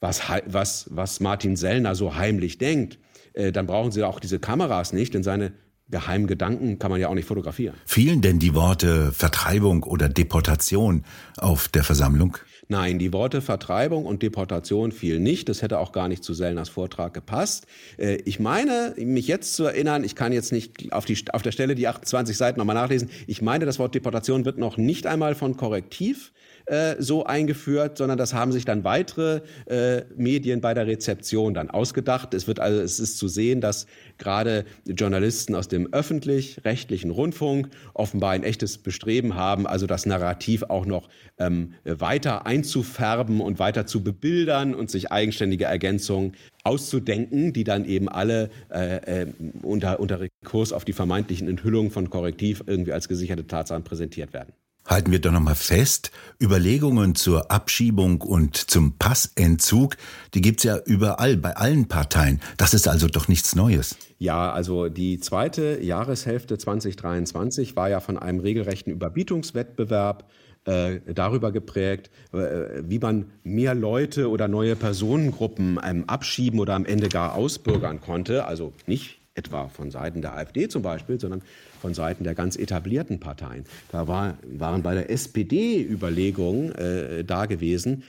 was, 0.00 0.22
was, 0.46 0.86
was 0.90 1.20
Martin 1.20 1.56
Sellner 1.56 1.94
so 1.94 2.14
heimlich 2.14 2.58
denkt, 2.58 2.98
äh, 3.32 3.52
dann 3.52 3.66
brauchen 3.66 3.92
sie 3.92 4.02
auch 4.02 4.20
diese 4.20 4.38
Kameras 4.38 4.92
nicht, 4.92 5.14
denn 5.14 5.22
seine 5.22 5.52
geheimen 5.88 6.26
Gedanken 6.26 6.78
kann 6.78 6.90
man 6.90 7.00
ja 7.00 7.08
auch 7.08 7.14
nicht 7.14 7.28
fotografieren. 7.28 7.74
Fielen 7.84 8.22
denn 8.22 8.38
die 8.38 8.54
Worte 8.54 9.12
Vertreibung 9.12 9.82
oder 9.82 10.08
Deportation 10.08 11.04
auf 11.36 11.68
der 11.68 11.84
Versammlung? 11.84 12.38
Nein, 12.68 12.98
die 12.98 13.12
Worte 13.12 13.42
Vertreibung 13.42 14.06
und 14.06 14.22
Deportation 14.22 14.90
fielen 14.90 15.22
nicht. 15.22 15.50
Das 15.50 15.60
hätte 15.60 15.78
auch 15.78 15.92
gar 15.92 16.08
nicht 16.08 16.24
zu 16.24 16.32
Sellners 16.32 16.70
Vortrag 16.70 17.12
gepasst. 17.12 17.66
Äh, 17.98 18.16
ich 18.24 18.40
meine, 18.40 18.94
mich 18.96 19.26
jetzt 19.26 19.54
zu 19.54 19.64
erinnern, 19.64 20.04
ich 20.04 20.16
kann 20.16 20.32
jetzt 20.32 20.52
nicht 20.52 20.92
auf, 20.92 21.04
die, 21.04 21.18
auf 21.32 21.42
der 21.42 21.52
Stelle 21.52 21.74
die 21.74 21.86
28 21.86 22.36
Seiten 22.36 22.58
nochmal 22.58 22.76
nachlesen. 22.76 23.10
Ich 23.26 23.42
meine, 23.42 23.66
das 23.66 23.78
Wort 23.78 23.94
Deportation 23.94 24.46
wird 24.46 24.56
noch 24.56 24.78
nicht 24.78 25.06
einmal 25.06 25.34
von 25.34 25.56
Korrektiv 25.56 26.32
äh, 26.66 26.96
so 26.98 27.24
eingeführt, 27.24 27.98
sondern 27.98 28.18
das 28.18 28.32
haben 28.32 28.52
sich 28.52 28.64
dann 28.64 28.84
weitere 28.84 29.42
äh, 29.66 30.02
Medien 30.16 30.60
bei 30.60 30.74
der 30.74 30.86
Rezeption 30.86 31.54
dann 31.54 31.70
ausgedacht. 31.70 32.34
Es 32.34 32.46
wird 32.46 32.60
also, 32.60 32.80
es 32.80 32.98
ist 33.00 33.18
zu 33.18 33.28
sehen, 33.28 33.60
dass 33.60 33.86
gerade 34.18 34.64
Journalisten 34.86 35.54
aus 35.54 35.68
dem 35.68 35.92
öffentlich-rechtlichen 35.92 37.10
Rundfunk 37.10 37.68
offenbar 37.92 38.30
ein 38.30 38.44
echtes 38.44 38.78
Bestreben 38.78 39.34
haben, 39.34 39.66
also 39.66 39.86
das 39.86 40.06
Narrativ 40.06 40.62
auch 40.64 40.86
noch 40.86 41.08
ähm, 41.38 41.74
weiter 41.84 42.46
einzufärben 42.46 43.40
und 43.40 43.58
weiter 43.58 43.86
zu 43.86 44.02
bebildern 44.02 44.74
und 44.74 44.90
sich 44.90 45.12
eigenständige 45.12 45.64
Ergänzungen 45.64 46.32
auszudenken, 46.62 47.52
die 47.52 47.64
dann 47.64 47.84
eben 47.84 48.08
alle 48.08 48.50
äh, 48.70 49.22
äh, 49.22 49.26
unter, 49.62 50.00
unter 50.00 50.20
Rekurs 50.20 50.72
auf 50.72 50.84
die 50.84 50.94
vermeintlichen 50.94 51.48
Enthüllungen 51.48 51.90
von 51.90 52.08
Korrektiv 52.08 52.64
irgendwie 52.66 52.92
als 52.92 53.08
gesicherte 53.08 53.46
Tatsachen 53.46 53.84
präsentiert 53.84 54.32
werden. 54.32 54.52
Halten 54.86 55.12
wir 55.12 55.18
doch 55.18 55.32
nochmal 55.32 55.54
fest, 55.54 56.10
Überlegungen 56.42 57.14
zur 57.14 57.50
Abschiebung 57.50 58.20
und 58.20 58.56
zum 58.56 58.98
Passentzug, 58.98 59.96
die 60.34 60.42
gibt's 60.42 60.62
ja 60.62 60.78
überall, 60.84 61.38
bei 61.38 61.56
allen 61.56 61.88
Parteien. 61.88 62.40
Das 62.58 62.74
ist 62.74 62.86
also 62.86 63.08
doch 63.08 63.26
nichts 63.26 63.54
Neues. 63.54 63.96
Ja, 64.18 64.52
also 64.52 64.90
die 64.90 65.18
zweite 65.20 65.82
Jahreshälfte 65.82 66.58
2023 66.58 67.76
war 67.76 67.88
ja 67.88 68.00
von 68.00 68.18
einem 68.18 68.40
regelrechten 68.40 68.92
Überbietungswettbewerb 68.92 70.30
äh, 70.66 71.00
darüber 71.14 71.52
geprägt, 71.52 72.10
äh, 72.32 72.82
wie 72.82 72.98
man 72.98 73.30
mehr 73.42 73.74
Leute 73.74 74.30
oder 74.30 74.48
neue 74.48 74.76
Personengruppen 74.76 75.78
ähm, 75.82 76.04
abschieben 76.06 76.60
oder 76.60 76.74
am 76.74 76.84
Ende 76.84 77.08
gar 77.08 77.34
ausbürgern 77.34 78.00
konnte. 78.00 78.46
Also 78.46 78.72
nicht 78.86 79.18
etwa 79.34 79.68
von 79.68 79.90
Seiten 79.90 80.22
der 80.22 80.36
AfD 80.36 80.68
zum 80.68 80.82
Beispiel, 80.82 81.18
sondern 81.18 81.42
von 81.84 81.92
Seiten 81.92 82.24
der 82.24 82.34
ganz 82.34 82.56
etablierten 82.56 83.20
Parteien. 83.20 83.64
Da 83.92 84.08
war, 84.08 84.38
waren 84.42 84.82
bei 84.82 84.94
der 84.94 85.10
SPD 85.10 85.82
Überlegungen 85.82 86.72
äh, 86.72 87.24
da 87.24 87.44
gewesen, 87.44 88.04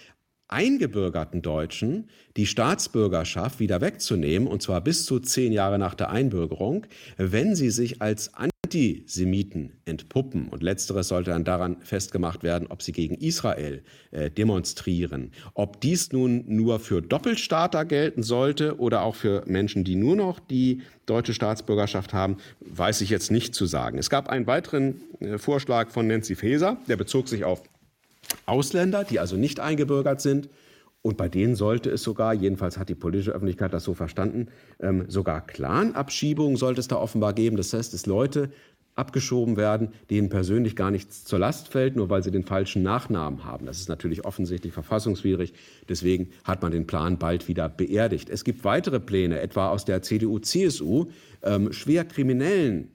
eingebürgerten 0.47 1.41
Deutschen 1.41 2.09
die 2.37 2.45
Staatsbürgerschaft 2.45 3.59
wieder 3.59 3.81
wegzunehmen, 3.81 4.47
und 4.47 4.61
zwar 4.61 4.79
bis 4.79 5.03
zu 5.03 5.19
zehn 5.19 5.51
Jahre 5.51 5.77
nach 5.77 5.93
der 5.93 6.09
Einbürgerung, 6.09 6.87
wenn 7.17 7.53
sie 7.53 7.69
sich 7.69 8.01
als 8.01 8.33
Antisemiten 8.75 9.71
entpuppen. 9.85 10.49
Und 10.49 10.61
letzteres 10.61 11.07
sollte 11.07 11.31
dann 11.31 11.45
daran 11.45 11.77
festgemacht 11.81 12.43
werden, 12.43 12.67
ob 12.69 12.81
sie 12.81 12.91
gegen 12.91 13.15
Israel 13.15 13.81
äh, 14.11 14.29
demonstrieren. 14.29 15.31
Ob 15.53 15.79
dies 15.79 16.11
nun 16.11 16.43
nur 16.47 16.79
für 16.79 17.01
Doppelstaater 17.01 17.85
gelten 17.85 18.21
sollte 18.21 18.77
oder 18.77 19.03
auch 19.03 19.15
für 19.15 19.43
Menschen, 19.45 19.85
die 19.85 19.95
nur 19.95 20.17
noch 20.17 20.39
die 20.39 20.81
deutsche 21.05 21.33
Staatsbürgerschaft 21.33 22.13
haben, 22.13 22.37
weiß 22.59 22.99
ich 22.99 23.09
jetzt 23.09 23.31
nicht 23.31 23.55
zu 23.55 23.65
sagen. 23.65 23.97
Es 23.97 24.09
gab 24.09 24.27
einen 24.27 24.45
weiteren 24.45 25.01
äh, 25.21 25.37
Vorschlag 25.37 25.89
von 25.89 26.07
Nancy 26.07 26.35
Faeser, 26.35 26.77
der 26.89 26.97
bezog 26.97 27.29
sich 27.29 27.45
auf 27.45 27.63
Ausländer, 28.45 29.05
die 29.05 29.19
also 29.19 29.37
nicht 29.37 29.61
eingebürgert 29.61 30.19
sind. 30.19 30.49
Und 31.05 31.17
bei 31.17 31.29
denen 31.29 31.55
sollte 31.55 31.91
es 31.91 32.01
sogar, 32.01 32.33
jedenfalls 32.33 32.79
hat 32.79 32.89
die 32.89 32.95
politische 32.95 33.29
Öffentlichkeit 33.29 33.71
das 33.71 33.83
so 33.83 33.93
verstanden, 33.93 34.47
ähm, 34.79 35.05
sogar 35.07 35.45
Clanabschiebungen 35.45 36.57
sollte 36.57 36.79
es 36.79 36.87
da 36.87 36.95
offenbar 36.95 37.33
geben. 37.33 37.57
Das 37.57 37.73
heißt, 37.73 37.93
dass 37.93 38.07
Leute 38.07 38.49
abgeschoben 38.95 39.55
werden, 39.55 39.89
denen 40.09 40.29
persönlich 40.29 40.75
gar 40.75 40.89
nichts 40.89 41.23
zur 41.23 41.37
Last 41.37 41.67
fällt, 41.67 41.95
nur 41.95 42.09
weil 42.09 42.23
sie 42.23 42.31
den 42.31 42.43
falschen 42.43 42.81
Nachnamen 42.81 43.43
haben. 43.43 43.67
Das 43.67 43.77
ist 43.77 43.87
natürlich 43.87 44.25
offensichtlich 44.25 44.73
verfassungswidrig. 44.73 45.53
Deswegen 45.87 46.29
hat 46.43 46.63
man 46.63 46.71
den 46.71 46.87
Plan 46.87 47.19
bald 47.19 47.47
wieder 47.47 47.69
beerdigt. 47.69 48.31
Es 48.31 48.43
gibt 48.43 48.63
weitere 48.63 48.99
Pläne, 48.99 49.41
etwa 49.41 49.69
aus 49.69 49.85
der 49.85 50.01
CDU-CSU, 50.01 51.05
ähm, 51.43 51.71
schwer 51.71 52.05
kriminellen 52.05 52.94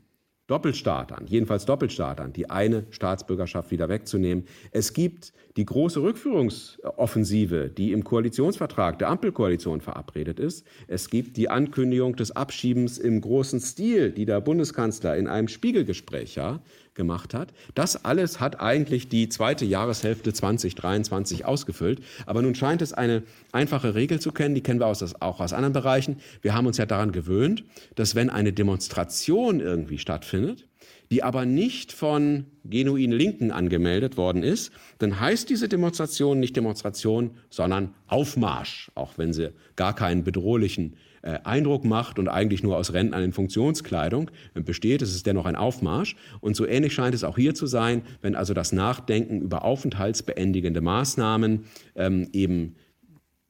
Doppelstaatern, 0.51 1.27
jedenfalls 1.29 1.65
Doppelstaatern, 1.65 2.33
die 2.33 2.51
eine 2.51 2.85
Staatsbürgerschaft 2.91 3.71
wieder 3.71 3.89
wegzunehmen. 3.89 4.47
Es 4.73 4.93
gibt 4.93 5.33
die 5.57 5.65
große 5.65 6.03
Rückführungsoffensive, 6.03 7.69
die 7.69 7.93
im 7.93 8.03
Koalitionsvertrag 8.03 8.99
der 8.99 9.11
Ampelkoalition 9.11 9.81
verabredet 9.81 10.41
ist. 10.41 10.67
Es 10.89 11.09
gibt 11.09 11.37
die 11.37 11.49
Ankündigung 11.49 12.17
des 12.17 12.33
Abschiebens 12.33 12.99
im 12.99 13.21
großen 13.21 13.61
Stil, 13.61 14.11
die 14.11 14.25
der 14.25 14.41
Bundeskanzler 14.41 15.17
in 15.17 15.29
einem 15.29 15.47
Spiegelgespräch 15.47 16.35
ja, 16.35 16.61
gemacht 17.01 17.33
hat. 17.33 17.55
Das 17.75 18.05
alles 18.05 18.41
hat 18.41 18.61
eigentlich 18.61 19.09
die 19.09 19.31
zweite 19.31 19.65
Jahreshälfte 19.65 20.35
2023 20.35 21.47
ausgefüllt. 21.47 22.03
Aber 22.27 22.43
nun 22.43 22.55
scheint 22.55 22.83
es 22.83 22.93
eine 22.93 23.23
einfache 23.53 23.95
Regel 23.95 24.21
zu 24.21 24.33
kennen, 24.33 24.55
die 24.55 24.61
kennen 24.61 24.81
wir 24.81 24.87
aus, 24.87 25.03
auch 25.21 25.41
aus 25.41 25.55
anderen 25.55 25.73
Bereichen. 25.73 26.19
Wir 26.43 26.55
haben 26.55 26.67
uns 26.67 26.77
ja 26.77 26.85
daran 26.85 27.11
gewöhnt, 27.11 27.65
dass 27.95 28.15
wenn 28.15 28.29
eine 28.29 28.53
Demonstration 28.53 29.61
irgendwie 29.61 29.97
stattfindet, 29.97 30.69
die 31.11 31.23
aber 31.23 31.47
nicht 31.47 31.93
von 31.93 32.45
genuin 32.65 33.13
Linken 33.13 33.51
angemeldet 33.51 34.19
worden 34.19 34.43
ist, 34.43 34.73
dann 34.99 35.19
heißt 35.19 35.49
diese 35.49 35.69
Demonstration 35.69 36.39
nicht 36.39 36.55
Demonstration, 36.55 37.31
sondern 37.49 37.95
Aufmarsch, 38.09 38.91
auch 38.95 39.17
wenn 39.17 39.33
sie 39.33 39.53
gar 39.75 39.95
keinen 39.95 40.23
bedrohlichen 40.23 40.97
Eindruck 41.23 41.85
macht 41.85 42.19
und 42.19 42.29
eigentlich 42.29 42.63
nur 42.63 42.77
aus 42.77 42.93
Rentnern 42.93 43.23
in 43.23 43.33
Funktionskleidung 43.33 44.31
äh, 44.55 44.61
besteht, 44.61 45.03
es 45.03 45.15
ist 45.15 45.27
dennoch 45.27 45.47
ein 45.47 45.57
Aufmarsch. 45.57 46.17
Und 46.41 46.57
so 46.57 46.67
ähnlich 46.67 46.95
scheint 46.95 47.15
es 47.15 47.25
auch 47.25 47.37
hier 47.37 47.55
zu 47.55 47.67
sein, 47.67 48.03
wenn 48.23 48.35
also 48.35 48.55
das 48.55 48.73
Nachdenken 48.73 49.41
über 49.41 49.65
aufenthaltsbeendigende 49.65 50.81
Maßnahmen 50.81 51.65
ähm, 51.97 52.29
eben 52.33 52.77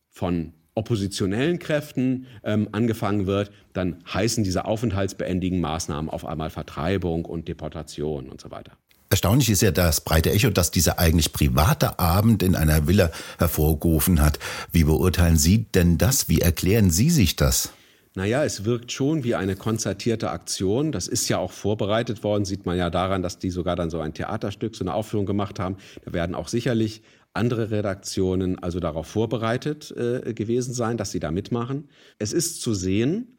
von 0.09 0.53
oppositionellen 0.75 1.59
Kräften 1.59 2.27
ähm, 2.45 2.69
angefangen 2.73 3.27
wird, 3.27 3.51
dann 3.73 4.03
heißen 4.13 4.45
diese 4.45 4.65
aufenthaltsbeendigen 4.65 5.61
Maßnahmen 5.61 6.11
auf 6.11 6.25
einmal 6.25 6.51
Vertreibung 6.51 7.25
und 7.25 7.49
Deportation 7.49 8.29
und 8.29 8.41
so 8.41 8.51
weiter. 8.51 8.73
Erstaunlich 9.13 9.51
ist 9.51 9.61
ja 9.61 9.73
das 9.73 10.03
breite 10.03 10.31
Echo, 10.31 10.51
das 10.51 10.71
dieser 10.71 11.01
eigentlich 11.01 11.33
private 11.33 11.99
Abend 11.99 12.45
in 12.45 12.55
einer 12.55 12.87
Villa 12.87 13.11
hervorgerufen 13.39 14.23
hat. 14.23 14.39
Wie 14.71 14.85
beurteilen 14.85 15.37
Sie 15.37 15.65
denn 15.75 15.99
das? 15.99 16.29
Wie 16.29 16.41
erklären 16.41 16.91
Sie 16.91 17.11
sich 17.11 17.35
das? 17.35 17.73
Naja, 18.15 18.45
es 18.45 18.65
wirkt 18.65 18.93
schon 18.93 19.25
wie 19.25 19.35
eine 19.35 19.57
konzertierte 19.57 20.31
Aktion. 20.31 20.93
Das 20.93 21.09
ist 21.09 21.29
ja 21.29 21.39
auch 21.39 21.51
vorbereitet 21.51 22.23
worden, 22.23 22.45
sieht 22.45 22.67
man 22.67 22.79
ja 22.79 22.89
daran, 22.89 23.21
dass 23.21 23.41
die 23.41 23.51
sogar 23.51 23.75
dann 23.75 23.91
so 23.91 23.99
ein 23.99 24.15
Theaterstück, 24.15 24.77
so 24.77 24.85
eine 24.85 24.95
Aufführung 24.95 25.27
gemacht 25.27 25.59
haben. 25.59 25.77
Da 26.05 26.13
werden 26.13 26.37
auch 26.37 26.47
sicherlich 26.47 27.03
andere 27.35 27.73
Redaktionen 27.73 28.61
also 28.61 28.79
darauf 28.79 29.09
vorbereitet 29.09 29.91
äh, 29.91 30.35
gewesen 30.35 30.73
sein, 30.73 30.97
dass 30.97 31.11
sie 31.11 31.21
da 31.21 31.33
mitmachen. 31.33 31.89
Es 32.21 32.33
ist 32.33 32.63
zu 32.63 32.75
sehen, 32.75 33.37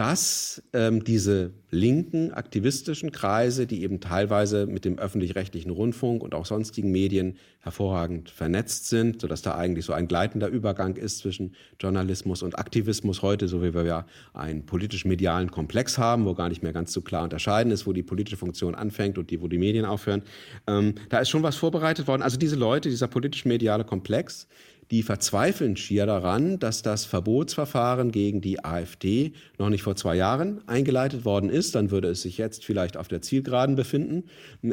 dass 0.00 0.62
ähm, 0.72 1.04
diese 1.04 1.52
linken 1.68 2.32
aktivistischen 2.32 3.12
Kreise, 3.12 3.66
die 3.66 3.82
eben 3.82 4.00
teilweise 4.00 4.64
mit 4.64 4.86
dem 4.86 4.98
öffentlich-rechtlichen 4.98 5.70
Rundfunk 5.70 6.22
und 6.22 6.34
auch 6.34 6.46
sonstigen 6.46 6.90
Medien 6.90 7.36
hervorragend 7.58 8.30
vernetzt 8.30 8.88
sind, 8.88 9.20
sodass 9.20 9.42
da 9.42 9.56
eigentlich 9.56 9.84
so 9.84 9.92
ein 9.92 10.08
gleitender 10.08 10.48
Übergang 10.48 10.96
ist 10.96 11.18
zwischen 11.18 11.54
Journalismus 11.78 12.42
und 12.42 12.58
Aktivismus 12.58 13.20
heute, 13.20 13.46
so 13.46 13.62
wie 13.62 13.74
wir 13.74 13.84
ja 13.84 14.06
einen 14.32 14.64
politisch-medialen 14.64 15.50
Komplex 15.50 15.98
haben, 15.98 16.24
wo 16.24 16.32
gar 16.32 16.48
nicht 16.48 16.62
mehr 16.62 16.72
ganz 16.72 16.94
so 16.94 17.02
klar 17.02 17.24
unterscheiden 17.24 17.70
ist, 17.70 17.86
wo 17.86 17.92
die 17.92 18.02
politische 18.02 18.38
Funktion 18.38 18.74
anfängt 18.74 19.18
und 19.18 19.30
die, 19.30 19.42
wo 19.42 19.48
die 19.48 19.58
Medien 19.58 19.84
aufhören. 19.84 20.22
Ähm, 20.66 20.94
da 21.10 21.18
ist 21.18 21.28
schon 21.28 21.42
was 21.42 21.56
vorbereitet 21.56 22.08
worden. 22.08 22.22
Also 22.22 22.38
diese 22.38 22.56
Leute, 22.56 22.88
dieser 22.88 23.08
politisch-mediale 23.08 23.84
Komplex, 23.84 24.48
die 24.90 25.04
verzweifeln 25.04 25.76
schier 25.76 26.04
daran, 26.04 26.58
dass 26.58 26.82
das 26.82 27.04
Verbotsverfahren 27.04 28.10
gegen 28.10 28.40
die 28.40 28.64
AfD 28.64 29.32
noch 29.56 29.68
nicht 29.68 29.82
vor 29.82 29.94
zwei 29.94 30.16
Jahren 30.16 30.66
eingeleitet 30.66 31.24
worden 31.24 31.48
ist. 31.48 31.76
Dann 31.76 31.92
würde 31.92 32.08
es 32.08 32.22
sich 32.22 32.38
jetzt 32.38 32.64
vielleicht 32.64 32.96
auf 32.96 33.06
der 33.06 33.22
Zielgeraden 33.22 33.76
befinden, 33.76 34.24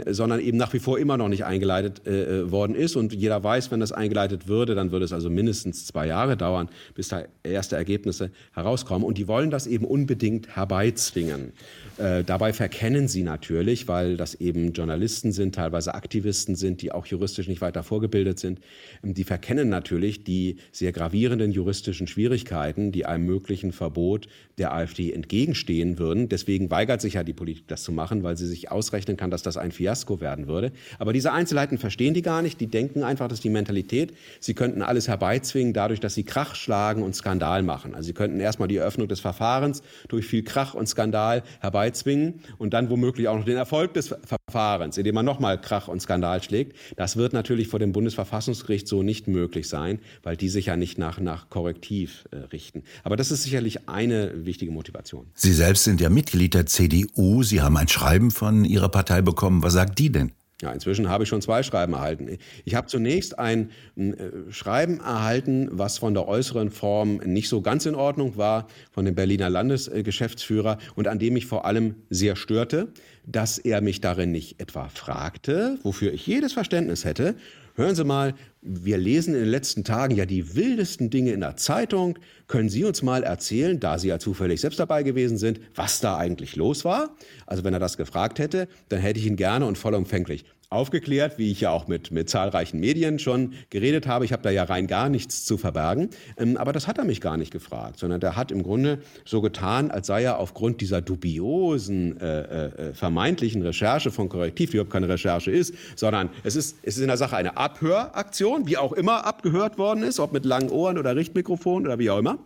sondern 0.08 0.40
eben 0.40 0.58
nach 0.58 0.74
wie 0.74 0.80
vor 0.80 0.98
immer 0.98 1.18
noch 1.18 1.30
nicht 1.30 1.46
eingeleitet 1.46 2.08
äh, 2.08 2.40
äh, 2.40 2.52
worden 2.52 2.76
ist. 2.76 2.96
Und 2.96 3.14
jeder 3.14 3.44
weiß, 3.44 3.70
wenn 3.70 3.80
das 3.80 3.92
eingeleitet 3.92 4.48
würde, 4.48 4.74
dann 4.74 4.92
würde 4.92 5.06
es 5.06 5.14
also 5.14 5.30
mindestens 5.30 5.86
zwei 5.86 6.08
Jahre 6.08 6.36
dauern, 6.36 6.70
bis 6.96 7.10
da 7.10 7.24
erste 7.44 7.76
Ergebnisse 7.76 8.32
herauskommen. 8.54 9.06
Und 9.06 9.20
die 9.20 9.28
wollen 9.28 9.52
das 9.52 9.68
eben 9.68 9.86
unbedingt 9.86 10.56
herbeizwingen. 10.56 11.54
Äh, 11.98 12.24
dabei 12.24 12.54
verkennen 12.54 13.08
sie 13.08 13.22
natürlich, 13.22 13.88
weil 13.88 14.18
das 14.18 14.34
eben 14.36 14.74
Journalisten 14.74 15.32
sind, 15.32 15.54
teilweise 15.54 15.94
Aktivisten 15.94 16.56
sind, 16.56 16.82
die 16.82 16.92
auch 16.92 17.06
juristisch 17.06 17.48
nicht 17.48 17.62
weiter 17.62 17.84
vorgebildet 17.84 18.40
sind, 18.40 18.60
ähm, 19.04 19.14
die 19.14 19.24
verkennen 19.24 19.70
natürlich 19.70 20.07
die 20.24 20.58
sehr 20.72 20.92
gravierenden 20.92 21.52
juristischen 21.52 22.08
Schwierigkeiten, 22.08 22.92
die 22.92 23.06
einem 23.06 23.26
möglichen 23.26 23.72
Verbot 23.72 24.28
der 24.58 24.74
AfD 24.74 25.12
entgegenstehen 25.12 26.00
würden. 26.00 26.30
Deswegen 26.30 26.70
weigert 26.70 27.02
sich 27.02 27.14
ja 27.14 27.24
die 27.24 27.34
Politik, 27.34 27.68
das 27.68 27.84
zu 27.84 27.92
machen, 27.92 28.24
weil 28.24 28.38
sie 28.38 28.48
sich 28.48 28.72
ausrechnen 28.72 29.18
kann, 29.18 29.32
dass 29.32 29.44
das 29.44 29.58
ein 29.58 29.72
Fiasko 29.72 30.20
werden 30.20 30.48
würde. 30.48 30.72
Aber 31.00 31.14
diese 31.14 31.32
Einzelheiten 31.32 31.78
verstehen 31.78 32.14
die 32.14 32.22
gar 32.22 32.42
nicht. 32.42 32.60
Die 32.60 32.68
denken 32.68 33.04
einfach, 33.04 33.28
dass 33.28 33.40
die 33.40 33.50
Mentalität, 33.50 34.14
sie 34.40 34.54
könnten 34.54 34.82
alles 34.82 35.08
herbeizwingen, 35.08 35.74
dadurch, 35.74 36.00
dass 36.00 36.16
sie 36.16 36.24
Krach 36.24 36.56
schlagen 36.56 37.04
und 37.04 37.16
Skandal 37.16 37.64
machen. 37.64 37.96
Also 37.96 38.08
sie 38.08 38.14
könnten 38.14 38.40
erstmal 38.40 38.68
die 38.68 38.78
Eröffnung 38.78 39.08
des 39.08 39.20
Verfahrens 39.20 39.84
durch 40.10 40.26
viel 40.26 40.44
Krach 40.44 40.74
und 40.74 40.88
Skandal 40.88 41.44
herbei 41.60 41.78
herbeizwingen 41.78 42.42
und 42.58 42.74
dann 42.74 42.90
womöglich 42.90 43.28
auch 43.28 43.38
noch 43.38 43.46
den 43.46 43.58
Erfolg 43.58 43.94
des 43.94 44.14
Verfahrens, 44.24 44.98
indem 44.98 45.16
man 45.16 45.26
nochmal 45.26 45.60
Krach 45.60 45.88
und 45.88 46.02
Skandal 46.02 46.42
schlägt. 46.42 46.76
Das 46.96 47.18
wird 47.18 47.34
natürlich 47.34 47.68
vor 47.68 47.80
dem 47.80 47.92
Bundesverfassungsgericht 47.92 48.88
so 48.88 49.04
nicht 49.04 49.28
möglich 49.28 49.70
sein, 49.70 49.97
weil 50.24 50.38
die 50.38 50.50
sich 50.50 50.68
ja 50.68 50.78
nicht 50.78 50.98
nach, 50.98 51.20
nach 51.20 51.50
Korrektiv 51.50 52.26
äh, 52.32 52.38
richten. 52.38 52.84
Aber 53.04 53.16
das 53.16 53.32
ist 53.32 53.44
sicherlich 53.44 53.88
eine 53.90 54.46
wichtige 54.46 54.72
Motivation. 54.72 55.28
Sie 55.34 55.54
selbst 55.54 55.84
sind 55.84 56.02
ja 56.02 56.10
Mitglied 56.10 56.54
der 56.54 56.66
CDU. 56.66 57.44
Sie 57.44 57.62
haben 57.62 57.78
ein 57.78 57.88
Schreiben 57.88 58.32
von 58.32 58.66
Ihrer 58.66 58.90
Partei 58.90 59.22
bekommen. 59.22 59.64
Was 59.64 59.74
sagt 59.74 60.00
die 60.00 60.12
denn? 60.12 60.32
Ja, 60.62 60.72
inzwischen 60.72 61.08
habe 61.08 61.24
ich 61.24 61.30
schon 61.30 61.44
zwei 61.44 61.62
Schreiben 61.62 61.94
erhalten. 61.94 62.40
Ich 62.66 62.74
habe 62.74 62.88
zunächst 62.88 63.38
ein 63.38 63.70
äh, 63.96 64.14
Schreiben 64.50 65.00
erhalten, 65.00 65.70
was 65.72 66.00
von 66.00 66.16
der 66.16 66.28
äußeren 66.28 66.72
Form 66.72 67.18
nicht 67.18 67.48
so 67.48 67.62
ganz 67.62 67.86
in 67.86 67.94
Ordnung 67.94 68.38
war, 68.38 68.68
von 68.92 69.06
dem 69.06 69.14
Berliner 69.14 69.52
Landesgeschäftsführer 69.52 70.80
und 70.96 71.08
an 71.08 71.20
dem 71.20 71.36
mich 71.36 71.46
vor 71.46 71.66
allem 71.66 71.94
sehr 72.10 72.36
störte, 72.36 72.88
dass 73.28 73.60
er 73.60 73.82
mich 73.82 74.02
darin 74.02 74.32
nicht 74.32 74.60
etwa 74.60 74.90
fragte, 74.90 75.78
wofür 75.84 76.12
ich 76.12 76.26
jedes 76.26 76.54
Verständnis 76.54 77.06
hätte. 77.06 77.36
Hören 77.80 77.94
Sie 77.94 78.04
mal, 78.04 78.34
wir 78.64 78.98
lesen 78.98 79.36
in 79.36 79.42
den 79.42 79.50
letzten 79.50 79.84
Tagen 79.84 80.16
ja 80.16 80.26
die 80.26 80.56
wildesten 80.56 81.12
Dinge 81.12 81.32
in 81.32 81.42
der 81.42 81.58
Zeitung. 81.58 82.18
Können 82.48 82.70
Sie 82.70 82.84
uns 82.84 83.04
mal 83.04 83.22
erzählen, 83.22 83.80
da 83.80 84.00
Sie 84.00 84.08
ja 84.08 84.18
zufällig 84.18 84.62
selbst 84.62 84.80
dabei 84.80 85.04
gewesen 85.04 85.38
sind, 85.38 85.60
was 85.76 86.00
da 86.00 86.18
eigentlich 86.18 86.56
los 86.56 86.86
war? 86.86 87.16
Also 87.46 87.64
wenn 87.64 87.76
er 87.76 87.80
das 87.80 87.96
gefragt 87.96 88.40
hätte, 88.40 88.68
dann 88.90 89.00
hätte 89.00 89.20
ich 89.20 89.28
ihn 89.28 89.36
gerne 89.36 89.68
und 89.68 89.78
vollumfänglich 89.78 90.44
aufgeklärt, 90.70 91.38
wie 91.38 91.50
ich 91.50 91.62
ja 91.62 91.72
auch 91.72 91.88
mit, 91.88 92.12
mit 92.12 92.30
zahlreichen 92.30 92.80
Medien 92.80 93.20
schon 93.20 93.54
geredet 93.70 94.06
habe. 94.06 94.26
Ich 94.26 94.34
habe 94.34 94.44
da 94.44 94.50
ja 94.50 94.64
rein 94.64 94.88
gar 94.88 95.08
nichts 95.08 95.46
zu 95.46 95.58
verbergen. 95.58 96.10
Ähm, 96.38 96.58
aber 96.58 96.74
das 96.74 96.88
hat 96.88 96.98
er 96.98 97.06
mich 97.06 97.22
gar 97.22 97.38
nicht 97.38 97.52
gefragt, 97.52 98.00
sondern 98.00 98.20
der 98.20 98.36
hat 98.36 98.52
im 98.52 98.64
Grunde 98.64 99.00
so 99.24 99.40
getan, 99.40 99.92
als 99.92 100.08
sei 100.08 100.24
er 100.24 100.40
aufgrund 100.40 100.82
dieser 100.82 101.02
dubiosen, 101.02 102.20
äh, 102.20 102.66
äh, 102.66 102.94
vermeintlichen 102.94 103.62
Recherche 103.62 104.12
von 104.12 104.28
Korrektiv, 104.28 104.72
die 104.72 104.78
überhaupt 104.78 104.92
keine 104.92 105.08
Recherche 105.08 105.52
ist, 105.52 105.74
sondern 105.96 106.30
es 106.44 106.58
ist, 106.58 106.80
es 106.84 106.98
ist 106.98 107.02
in 107.02 107.08
der 107.08 107.18
Sache 107.18 107.38
eine 107.38 107.56
Abhöraktion, 107.56 108.68
wie 108.68 108.78
auch 108.78 108.92
immer 108.92 109.26
abgehört 109.26 109.78
worden 109.78 110.04
ist, 110.04 110.20
ob 110.20 110.34
mit 110.34 110.44
langen 110.44 110.70
Ohren 110.70 110.98
oder 110.98 111.16
Richtmikrofon 111.16 111.86
oder 111.86 111.98
wie 111.98 112.10
auch 112.10 112.20
immer 112.20 112.40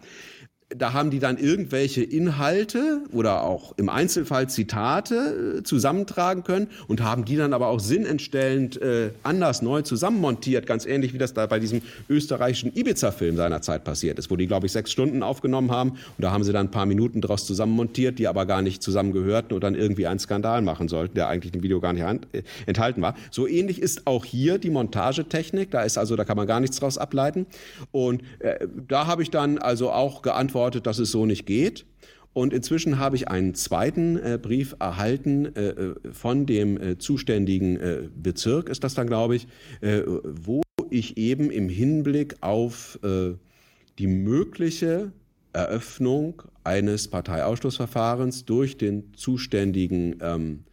da 0.76 0.94
haben 0.94 1.12
die 1.12 1.20
dann 1.20 1.38
irgendwelche 1.38 2.04
Inhalte 2.04 3.02
oder 3.12 3.44
auch 3.44 3.74
im 3.78 3.90
Einzelfall 3.90 4.50
Zitate 4.50 5.60
äh, 5.60 5.64
zusammentragen 5.64 6.44
können 6.44 6.68
und 6.88 7.02
haben 7.02 7.26
die 7.26 7.36
dann 7.36 7.54
aber 7.54 7.68
auch 7.68 7.80
sinnentstellend 7.80 8.82
äh, 8.82 9.12
anders 9.24 9.62
neu 9.62 9.82
zusammenmontiert, 9.82 10.66
ganz 10.66 10.86
ähnlich 10.86 11.14
wie 11.14 11.18
das 11.18 11.34
da 11.34 11.46
bei 11.46 11.60
diesem 11.60 11.82
österreichischen 12.10 12.76
Ibiza-Film 12.76 13.36
seinerzeit 13.36 13.84
passiert 13.84 14.20
ist, 14.20 14.32
wo 14.32 14.36
die, 14.36 14.48
glaube 14.48 14.66
ich, 14.66 14.72
sechs 14.72 14.92
Stunden 14.92 15.24
aufgenommen 15.24 15.72
haben 15.72 15.92
und 15.92 16.20
da 16.20 16.32
haben 16.32 16.44
sie 16.44 16.54
dann 16.54 16.68
ein 16.68 16.72
paar 16.72 16.86
Minuten 16.86 17.22
draus 17.22 17.46
zusammenmontiert, 17.46 18.20
die 18.20 18.28
aber 18.28 18.46
gar 18.46 18.62
nicht 18.62 18.82
zusammengehörten 18.82 19.54
und 19.54 19.64
dann 19.64 19.76
irgendwie 19.76 20.08
einen 20.08 20.20
Skandal 20.20 20.62
machen 20.62 20.88
sollten, 20.88 21.16
der 21.16 21.28
eigentlich 21.28 21.54
im 21.54 21.64
Video 21.64 21.80
gar 21.80 21.94
nicht 21.94 22.04
äh, 22.04 22.44
enthalten 22.66 23.02
war. 23.02 23.16
So 23.30 23.48
ähnlich 23.48 23.82
ist 23.82 24.08
auch 24.08 24.26
hier 24.26 24.58
die 24.58 24.70
Montagetechnik, 24.70 25.72
da 25.72 25.82
ist 25.82 25.98
also, 25.98 26.16
da 26.16 26.24
kann 26.24 26.38
man 26.38 26.48
gar 26.48 26.60
nichts 26.60 26.80
draus 26.80 26.98
ableiten 26.98 27.46
und 27.92 28.22
äh, 28.40 28.68
da 28.88 29.08
habe 29.08 29.24
ich 29.24 29.32
dann 29.32 29.58
also 29.58 29.92
auch 29.92 30.22
geantwortet, 30.22 30.61
dass 30.70 31.00
es 31.00 31.12
so 31.12 31.26
nicht 31.26 31.46
geht. 31.46 31.86
Und 32.34 32.54
inzwischen 32.54 32.98
habe 32.98 33.18
ich 33.18 33.28
einen 33.28 33.56
zweiten 33.56 34.18
äh, 34.18 34.40
Brief 34.42 34.76
erhalten 34.80 35.54
äh, 35.56 35.70
äh 35.70 35.96
von 36.14 36.46
dem 36.46 36.82
äh, 36.82 36.98
zuständigen 36.98 37.78
äh, 37.78 38.10
Bezirk, 38.16 38.70
ist 38.70 38.84
das 38.84 38.94
dann, 38.94 39.08
glaube 39.08 39.36
ich, 39.36 39.48
äh, 39.82 40.04
wo 40.06 40.62
ich 40.90 41.18
eben 41.18 41.52
im 41.52 41.70
Hinblick 41.70 42.36
auf 42.42 43.00
die 43.98 44.08
mögliche 44.08 45.14
Eröffnung 45.54 46.44
eines 46.66 47.08
Parteiausschlussverfahrens 47.08 48.44
durch 48.44 48.78
den 48.78 49.14
zuständigen 49.16 50.18
ähm, 50.22 50.64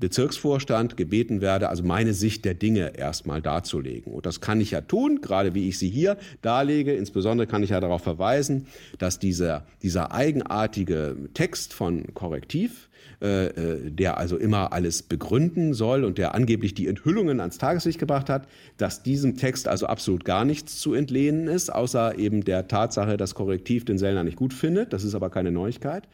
Bezirksvorstand 0.00 0.96
gebeten 0.96 1.40
werde, 1.40 1.68
also 1.68 1.84
meine 1.84 2.14
Sicht 2.14 2.44
der 2.44 2.54
Dinge 2.54 2.96
erstmal 2.96 3.40
darzulegen. 3.42 4.12
Und 4.12 4.26
das 4.26 4.40
kann 4.40 4.60
ich 4.60 4.72
ja 4.72 4.80
tun, 4.80 5.20
gerade 5.20 5.54
wie 5.54 5.68
ich 5.68 5.78
sie 5.78 5.90
hier 5.90 6.16
darlege. 6.42 6.94
Insbesondere 6.94 7.46
kann 7.46 7.62
ich 7.62 7.70
ja 7.70 7.80
darauf 7.80 8.02
verweisen, 8.02 8.66
dass 8.98 9.18
dieser, 9.18 9.66
dieser 9.82 10.12
eigenartige 10.12 11.16
Text 11.34 11.74
von 11.74 12.14
Korrektiv, 12.14 12.88
äh, 13.22 13.48
äh, 13.48 13.90
der 13.90 14.16
also 14.16 14.38
immer 14.38 14.72
alles 14.72 15.02
begründen 15.02 15.74
soll 15.74 16.04
und 16.04 16.16
der 16.16 16.34
angeblich 16.34 16.72
die 16.72 16.88
Enthüllungen 16.88 17.40
ans 17.40 17.58
Tageslicht 17.58 17.98
gebracht 17.98 18.30
hat, 18.30 18.48
dass 18.78 19.02
diesem 19.02 19.36
Text 19.36 19.68
also 19.68 19.86
absolut 19.86 20.24
gar 20.24 20.46
nichts 20.46 20.78
zu 20.78 20.94
entlehnen 20.94 21.46
ist, 21.46 21.70
außer 21.70 22.18
eben 22.18 22.44
der 22.44 22.66
Tatsache, 22.66 23.18
dass 23.18 23.34
Korrektiv 23.34 23.84
den 23.84 23.98
Sellner 23.98 24.24
nicht 24.24 24.36
gut 24.36 24.54
findet. 24.54 24.94
Das 24.94 25.04
ist 25.04 25.14
aber 25.14 25.28
keine 25.28 25.52
Neuigkeit. 25.52 26.04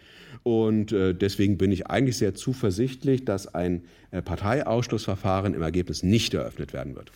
Und 0.43 0.91
äh, 0.91 1.15
deswegen 1.15 1.59
bin 1.59 1.71
ich 1.71 1.87
eigentlich 1.87 2.19
sehr 2.19 2.35
zuversichtlich, 2.35 3.25
dass 3.25 3.55
ein 3.55 3.83
äh, 4.11 4.21
Parteiausschlussverfahren 4.21 5.55
im 5.55 5.63
Ergebnis 5.63 6.03
nicht 6.03 6.35
eröffnet 6.35 6.73
werden 6.73 6.97
wird. 6.97 7.13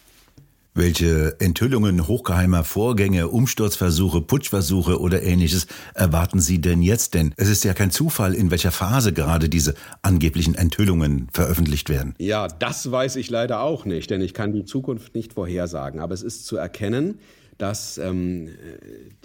Welche 0.72 1.35
Enthüllungen 1.40 2.06
hochgeheimer 2.06 2.62
Vorgänge, 2.62 3.26
Umsturzversuche, 3.26 4.20
Putschversuche 4.20 5.00
oder 5.00 5.20
ähnliches 5.24 5.66
erwarten 5.94 6.38
Sie 6.38 6.61
denn 6.61 6.80
jetzt? 6.80 7.14
Denn 7.14 7.35
es 7.37 7.48
ist 7.48 7.64
ja 7.64 7.74
kein 7.74 7.90
Zufall, 7.90 8.35
in 8.35 8.52
welcher 8.52 8.70
Phase 8.70 9.12
gerade 9.12 9.48
diese 9.48 9.74
angeblichen 10.02 10.54
Enthüllungen 10.54 11.26
veröffentlicht 11.33 11.88
werden. 11.88 12.14
Ja, 12.18 12.46
das 12.46 12.88
weiß 12.88 13.16
ich 13.16 13.30
leider 13.30 13.62
auch 13.62 13.85
nicht, 13.85 14.11
denn 14.11 14.20
ich 14.20 14.33
kann 14.33 14.52
die 14.52 14.64
Zukunft 14.64 15.16
nicht 15.16 15.33
vorhersagen. 15.33 15.98
Aber 15.98 16.14
es 16.14 16.22
ist 16.22 16.46
zu 16.46 16.56
erkennen, 16.56 17.18
dass 17.61 17.98
ähm, 17.98 18.48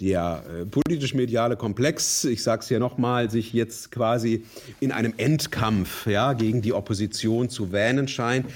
der 0.00 0.42
äh, 0.48 0.66
politisch-mediale 0.66 1.56
Komplex, 1.56 2.24
ich 2.24 2.42
sage 2.42 2.62
es 2.62 2.68
hier 2.68 2.80
nochmal, 2.80 3.30
sich 3.30 3.52
jetzt 3.52 3.90
quasi 3.90 4.44
in 4.80 4.92
einem 4.92 5.14
Endkampf 5.16 6.06
ja, 6.06 6.34
gegen 6.34 6.60
die 6.60 6.72
Opposition 6.72 7.48
zu 7.48 7.72
wähnen 7.72 8.08
scheint. 8.08 8.46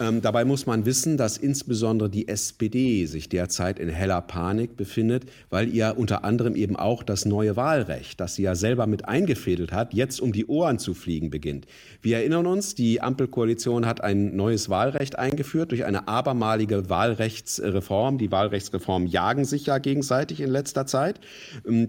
Ähm, 0.00 0.22
dabei 0.22 0.44
muss 0.44 0.66
man 0.66 0.86
wissen, 0.86 1.16
dass 1.16 1.36
insbesondere 1.36 2.08
die 2.08 2.28
SPD 2.28 3.04
sich 3.06 3.28
derzeit 3.28 3.78
in 3.78 3.88
heller 3.88 4.20
Panik 4.20 4.76
befindet, 4.76 5.24
weil 5.50 5.68
ihr 5.68 5.94
unter 5.96 6.24
anderem 6.24 6.54
eben 6.54 6.76
auch 6.76 7.02
das 7.02 7.24
neue 7.24 7.56
Wahlrecht, 7.56 8.20
das 8.20 8.36
sie 8.36 8.42
ja 8.42 8.54
selber 8.54 8.86
mit 8.86 9.08
eingefädelt 9.08 9.72
hat, 9.72 9.94
jetzt 9.94 10.20
um 10.20 10.32
die 10.32 10.46
Ohren 10.46 10.78
zu 10.78 10.94
fliegen 10.94 11.30
beginnt. 11.30 11.66
Wir 12.00 12.18
erinnern 12.18 12.46
uns, 12.46 12.76
die 12.76 13.00
Ampelkoalition 13.00 13.86
hat 13.86 14.00
ein 14.00 14.36
neues 14.36 14.68
Wahlrecht 14.68 15.18
eingeführt 15.18 15.72
durch 15.72 15.84
eine 15.84 16.06
abermalige 16.06 16.88
Wahlrechtsreform. 16.88 18.18
Die 18.18 18.30
Wahlrechtsreform 18.30 19.06
jagen 19.06 19.44
sich 19.44 19.66
ja 19.66 19.78
gegenseitig 19.78 20.40
in 20.40 20.50
letzter 20.50 20.86
Zeit. 20.86 21.20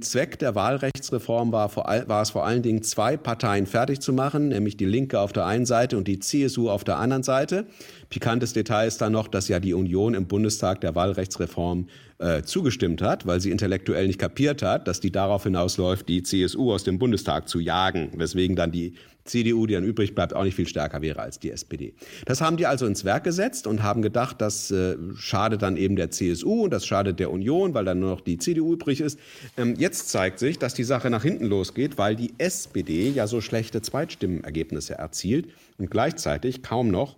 Zweck 0.01 0.39
der 0.39 0.55
Wahlrechtsreform 0.55 1.51
war, 1.51 1.69
vor, 1.69 1.85
war 1.85 2.21
es 2.21 2.31
vor 2.31 2.45
allen 2.45 2.63
Dingen, 2.63 2.81
zwei 2.81 3.17
Parteien 3.17 3.67
fertig 3.67 3.99
zu 3.99 4.13
machen, 4.13 4.47
nämlich 4.47 4.77
die 4.77 4.85
Linke 4.85 5.19
auf 5.19 5.31
der 5.31 5.45
einen 5.45 5.67
Seite 5.67 5.97
und 5.97 6.07
die 6.07 6.19
CSU 6.19 6.69
auf 6.69 6.83
der 6.83 6.97
anderen 6.97 7.23
Seite. 7.23 7.67
Pikantes 8.09 8.53
Detail 8.53 8.87
ist 8.87 9.01
dann 9.01 9.11
noch, 9.11 9.27
dass 9.27 9.47
ja 9.47 9.59
die 9.59 9.73
Union 9.73 10.15
im 10.15 10.25
Bundestag 10.25 10.81
der 10.81 10.95
Wahlrechtsreform 10.95 11.87
äh, 12.17 12.41
zugestimmt 12.41 13.01
hat, 13.01 13.27
weil 13.27 13.39
sie 13.39 13.51
intellektuell 13.51 14.07
nicht 14.07 14.19
kapiert 14.19 14.63
hat, 14.63 14.87
dass 14.87 14.99
die 14.99 15.11
darauf 15.11 15.43
hinausläuft, 15.43 16.09
die 16.09 16.23
CSU 16.23 16.73
aus 16.73 16.83
dem 16.83 16.97
Bundestag 16.97 17.47
zu 17.47 17.59
jagen, 17.59 18.11
weswegen 18.15 18.55
dann 18.55 18.71
die 18.71 18.95
CDU, 19.25 19.67
die 19.67 19.75
dann 19.75 19.83
übrig 19.83 20.15
bleibt, 20.15 20.35
auch 20.35 20.43
nicht 20.43 20.55
viel 20.55 20.67
stärker 20.67 21.03
wäre 21.03 21.19
als 21.19 21.39
die 21.39 21.51
SPD. 21.51 21.93
Das 22.25 22.41
haben 22.41 22.57
die 22.57 22.65
also 22.65 22.87
ins 22.87 23.05
Werk 23.05 23.23
gesetzt 23.23 23.67
und 23.67 23.83
haben 23.83 24.01
gedacht, 24.01 24.41
das 24.41 24.71
äh, 24.71 24.95
schadet 25.15 25.61
dann 25.61 25.77
eben 25.77 25.95
der 25.95 26.09
CSU 26.09 26.63
und 26.63 26.71
das 26.71 26.87
schadet 26.87 27.19
der 27.19 27.31
Union, 27.31 27.75
weil 27.75 27.85
dann 27.85 27.99
nur 27.99 28.09
noch 28.09 28.21
die 28.21 28.39
CDU 28.39 28.73
übrig 28.73 29.01
ist. 29.01 29.19
Ähm, 29.55 29.75
jetzt 29.77 30.09
zeigt 30.09 30.39
sich, 30.39 30.57
dass 30.57 30.73
die 30.73 30.83
Sache 30.83 31.11
nach 31.11 31.21
hinten 31.21 31.45
losgeht, 31.45 31.99
weil 31.99 32.15
die 32.15 32.33
SPD 32.39 33.09
ja 33.11 33.27
so 33.27 33.39
schlechte 33.39 33.83
Zweitstimmenergebnisse 33.83 34.95
erzielt 34.97 35.49
und 35.77 35.91
gleichzeitig 35.91 36.63
kaum 36.63 36.89
noch 36.89 37.15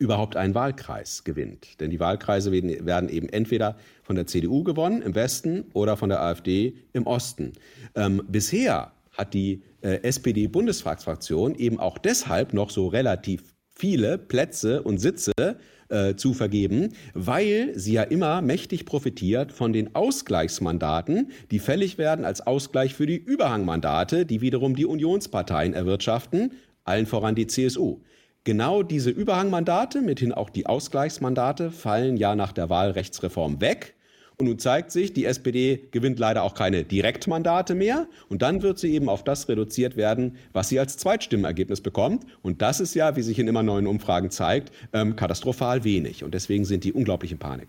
überhaupt 0.00 0.34
einen 0.34 0.54
Wahlkreis 0.54 1.24
gewinnt. 1.24 1.78
Denn 1.78 1.90
die 1.90 2.00
Wahlkreise 2.00 2.50
werden 2.50 3.08
eben 3.08 3.28
entweder 3.28 3.76
von 4.02 4.16
der 4.16 4.26
CDU 4.26 4.64
gewonnen 4.64 5.02
im 5.02 5.14
Westen 5.14 5.66
oder 5.74 5.96
von 5.96 6.08
der 6.08 6.22
AfD 6.22 6.74
im 6.92 7.06
Osten. 7.06 7.52
Ähm, 7.94 8.22
bisher 8.26 8.92
hat 9.12 9.34
die 9.34 9.62
äh, 9.82 10.02
SPD-Bundestagsfraktion 10.02 11.54
eben 11.54 11.78
auch 11.78 11.98
deshalb 11.98 12.54
noch 12.54 12.70
so 12.70 12.88
relativ 12.88 13.42
viele 13.70 14.16
Plätze 14.16 14.82
und 14.82 14.98
Sitze 14.98 15.32
äh, 15.90 16.14
zu 16.14 16.32
vergeben, 16.32 16.94
weil 17.12 17.78
sie 17.78 17.92
ja 17.92 18.02
immer 18.02 18.40
mächtig 18.40 18.86
profitiert 18.86 19.52
von 19.52 19.72
den 19.72 19.94
Ausgleichsmandaten, 19.94 21.30
die 21.50 21.58
fällig 21.58 21.98
werden 21.98 22.24
als 22.24 22.46
Ausgleich 22.46 22.94
für 22.94 23.06
die 23.06 23.16
Überhangmandate, 23.16 24.24
die 24.24 24.40
wiederum 24.40 24.76
die 24.76 24.86
Unionsparteien 24.86 25.74
erwirtschaften, 25.74 26.52
allen 26.84 27.06
voran 27.06 27.34
die 27.34 27.46
CSU. 27.46 28.00
Genau 28.44 28.82
diese 28.82 29.10
Überhangmandate, 29.10 30.00
mithin 30.00 30.32
auch 30.32 30.48
die 30.48 30.66
Ausgleichsmandate, 30.66 31.70
fallen 31.70 32.16
ja 32.16 32.34
nach 32.34 32.52
der 32.52 32.70
Wahlrechtsreform 32.70 33.60
weg. 33.60 33.94
Und 34.38 34.46
nun 34.46 34.58
zeigt 34.58 34.90
sich, 34.90 35.12
die 35.12 35.26
SPD 35.26 35.88
gewinnt 35.90 36.18
leider 36.18 36.42
auch 36.44 36.54
keine 36.54 36.82
Direktmandate 36.82 37.74
mehr. 37.74 38.06
Und 38.30 38.40
dann 38.40 38.62
wird 38.62 38.78
sie 38.78 38.94
eben 38.94 39.10
auf 39.10 39.22
das 39.22 39.50
reduziert 39.50 39.96
werden, 39.96 40.38
was 40.54 40.70
sie 40.70 40.80
als 40.80 40.96
Zweitstimmenergebnis 40.96 41.82
bekommt. 41.82 42.24
Und 42.40 42.62
das 42.62 42.80
ist 42.80 42.94
ja, 42.94 43.16
wie 43.16 43.22
sich 43.22 43.38
in 43.38 43.46
immer 43.48 43.62
neuen 43.62 43.86
Umfragen 43.86 44.30
zeigt, 44.30 44.72
ähm, 44.94 45.14
katastrophal 45.16 45.84
wenig. 45.84 46.24
Und 46.24 46.32
deswegen 46.32 46.64
sind 46.64 46.84
die 46.84 46.94
unglaublich 46.94 47.32
in 47.32 47.38
Panik. 47.38 47.68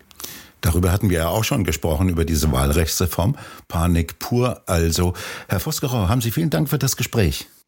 Darüber 0.62 0.90
hatten 0.90 1.10
wir 1.10 1.18
ja 1.18 1.28
auch 1.28 1.44
schon 1.44 1.64
gesprochen, 1.64 2.08
über 2.08 2.24
diese 2.24 2.50
Wahlrechtsreform. 2.50 3.36
Panik 3.68 4.18
pur 4.18 4.62
also. 4.64 5.12
Herr 5.48 5.60
Vosgerau, 5.60 6.08
haben 6.08 6.22
Sie 6.22 6.30
vielen 6.30 6.48
Dank 6.48 6.70
für 6.70 6.78
das 6.78 6.96
Gespräch. 6.96 7.46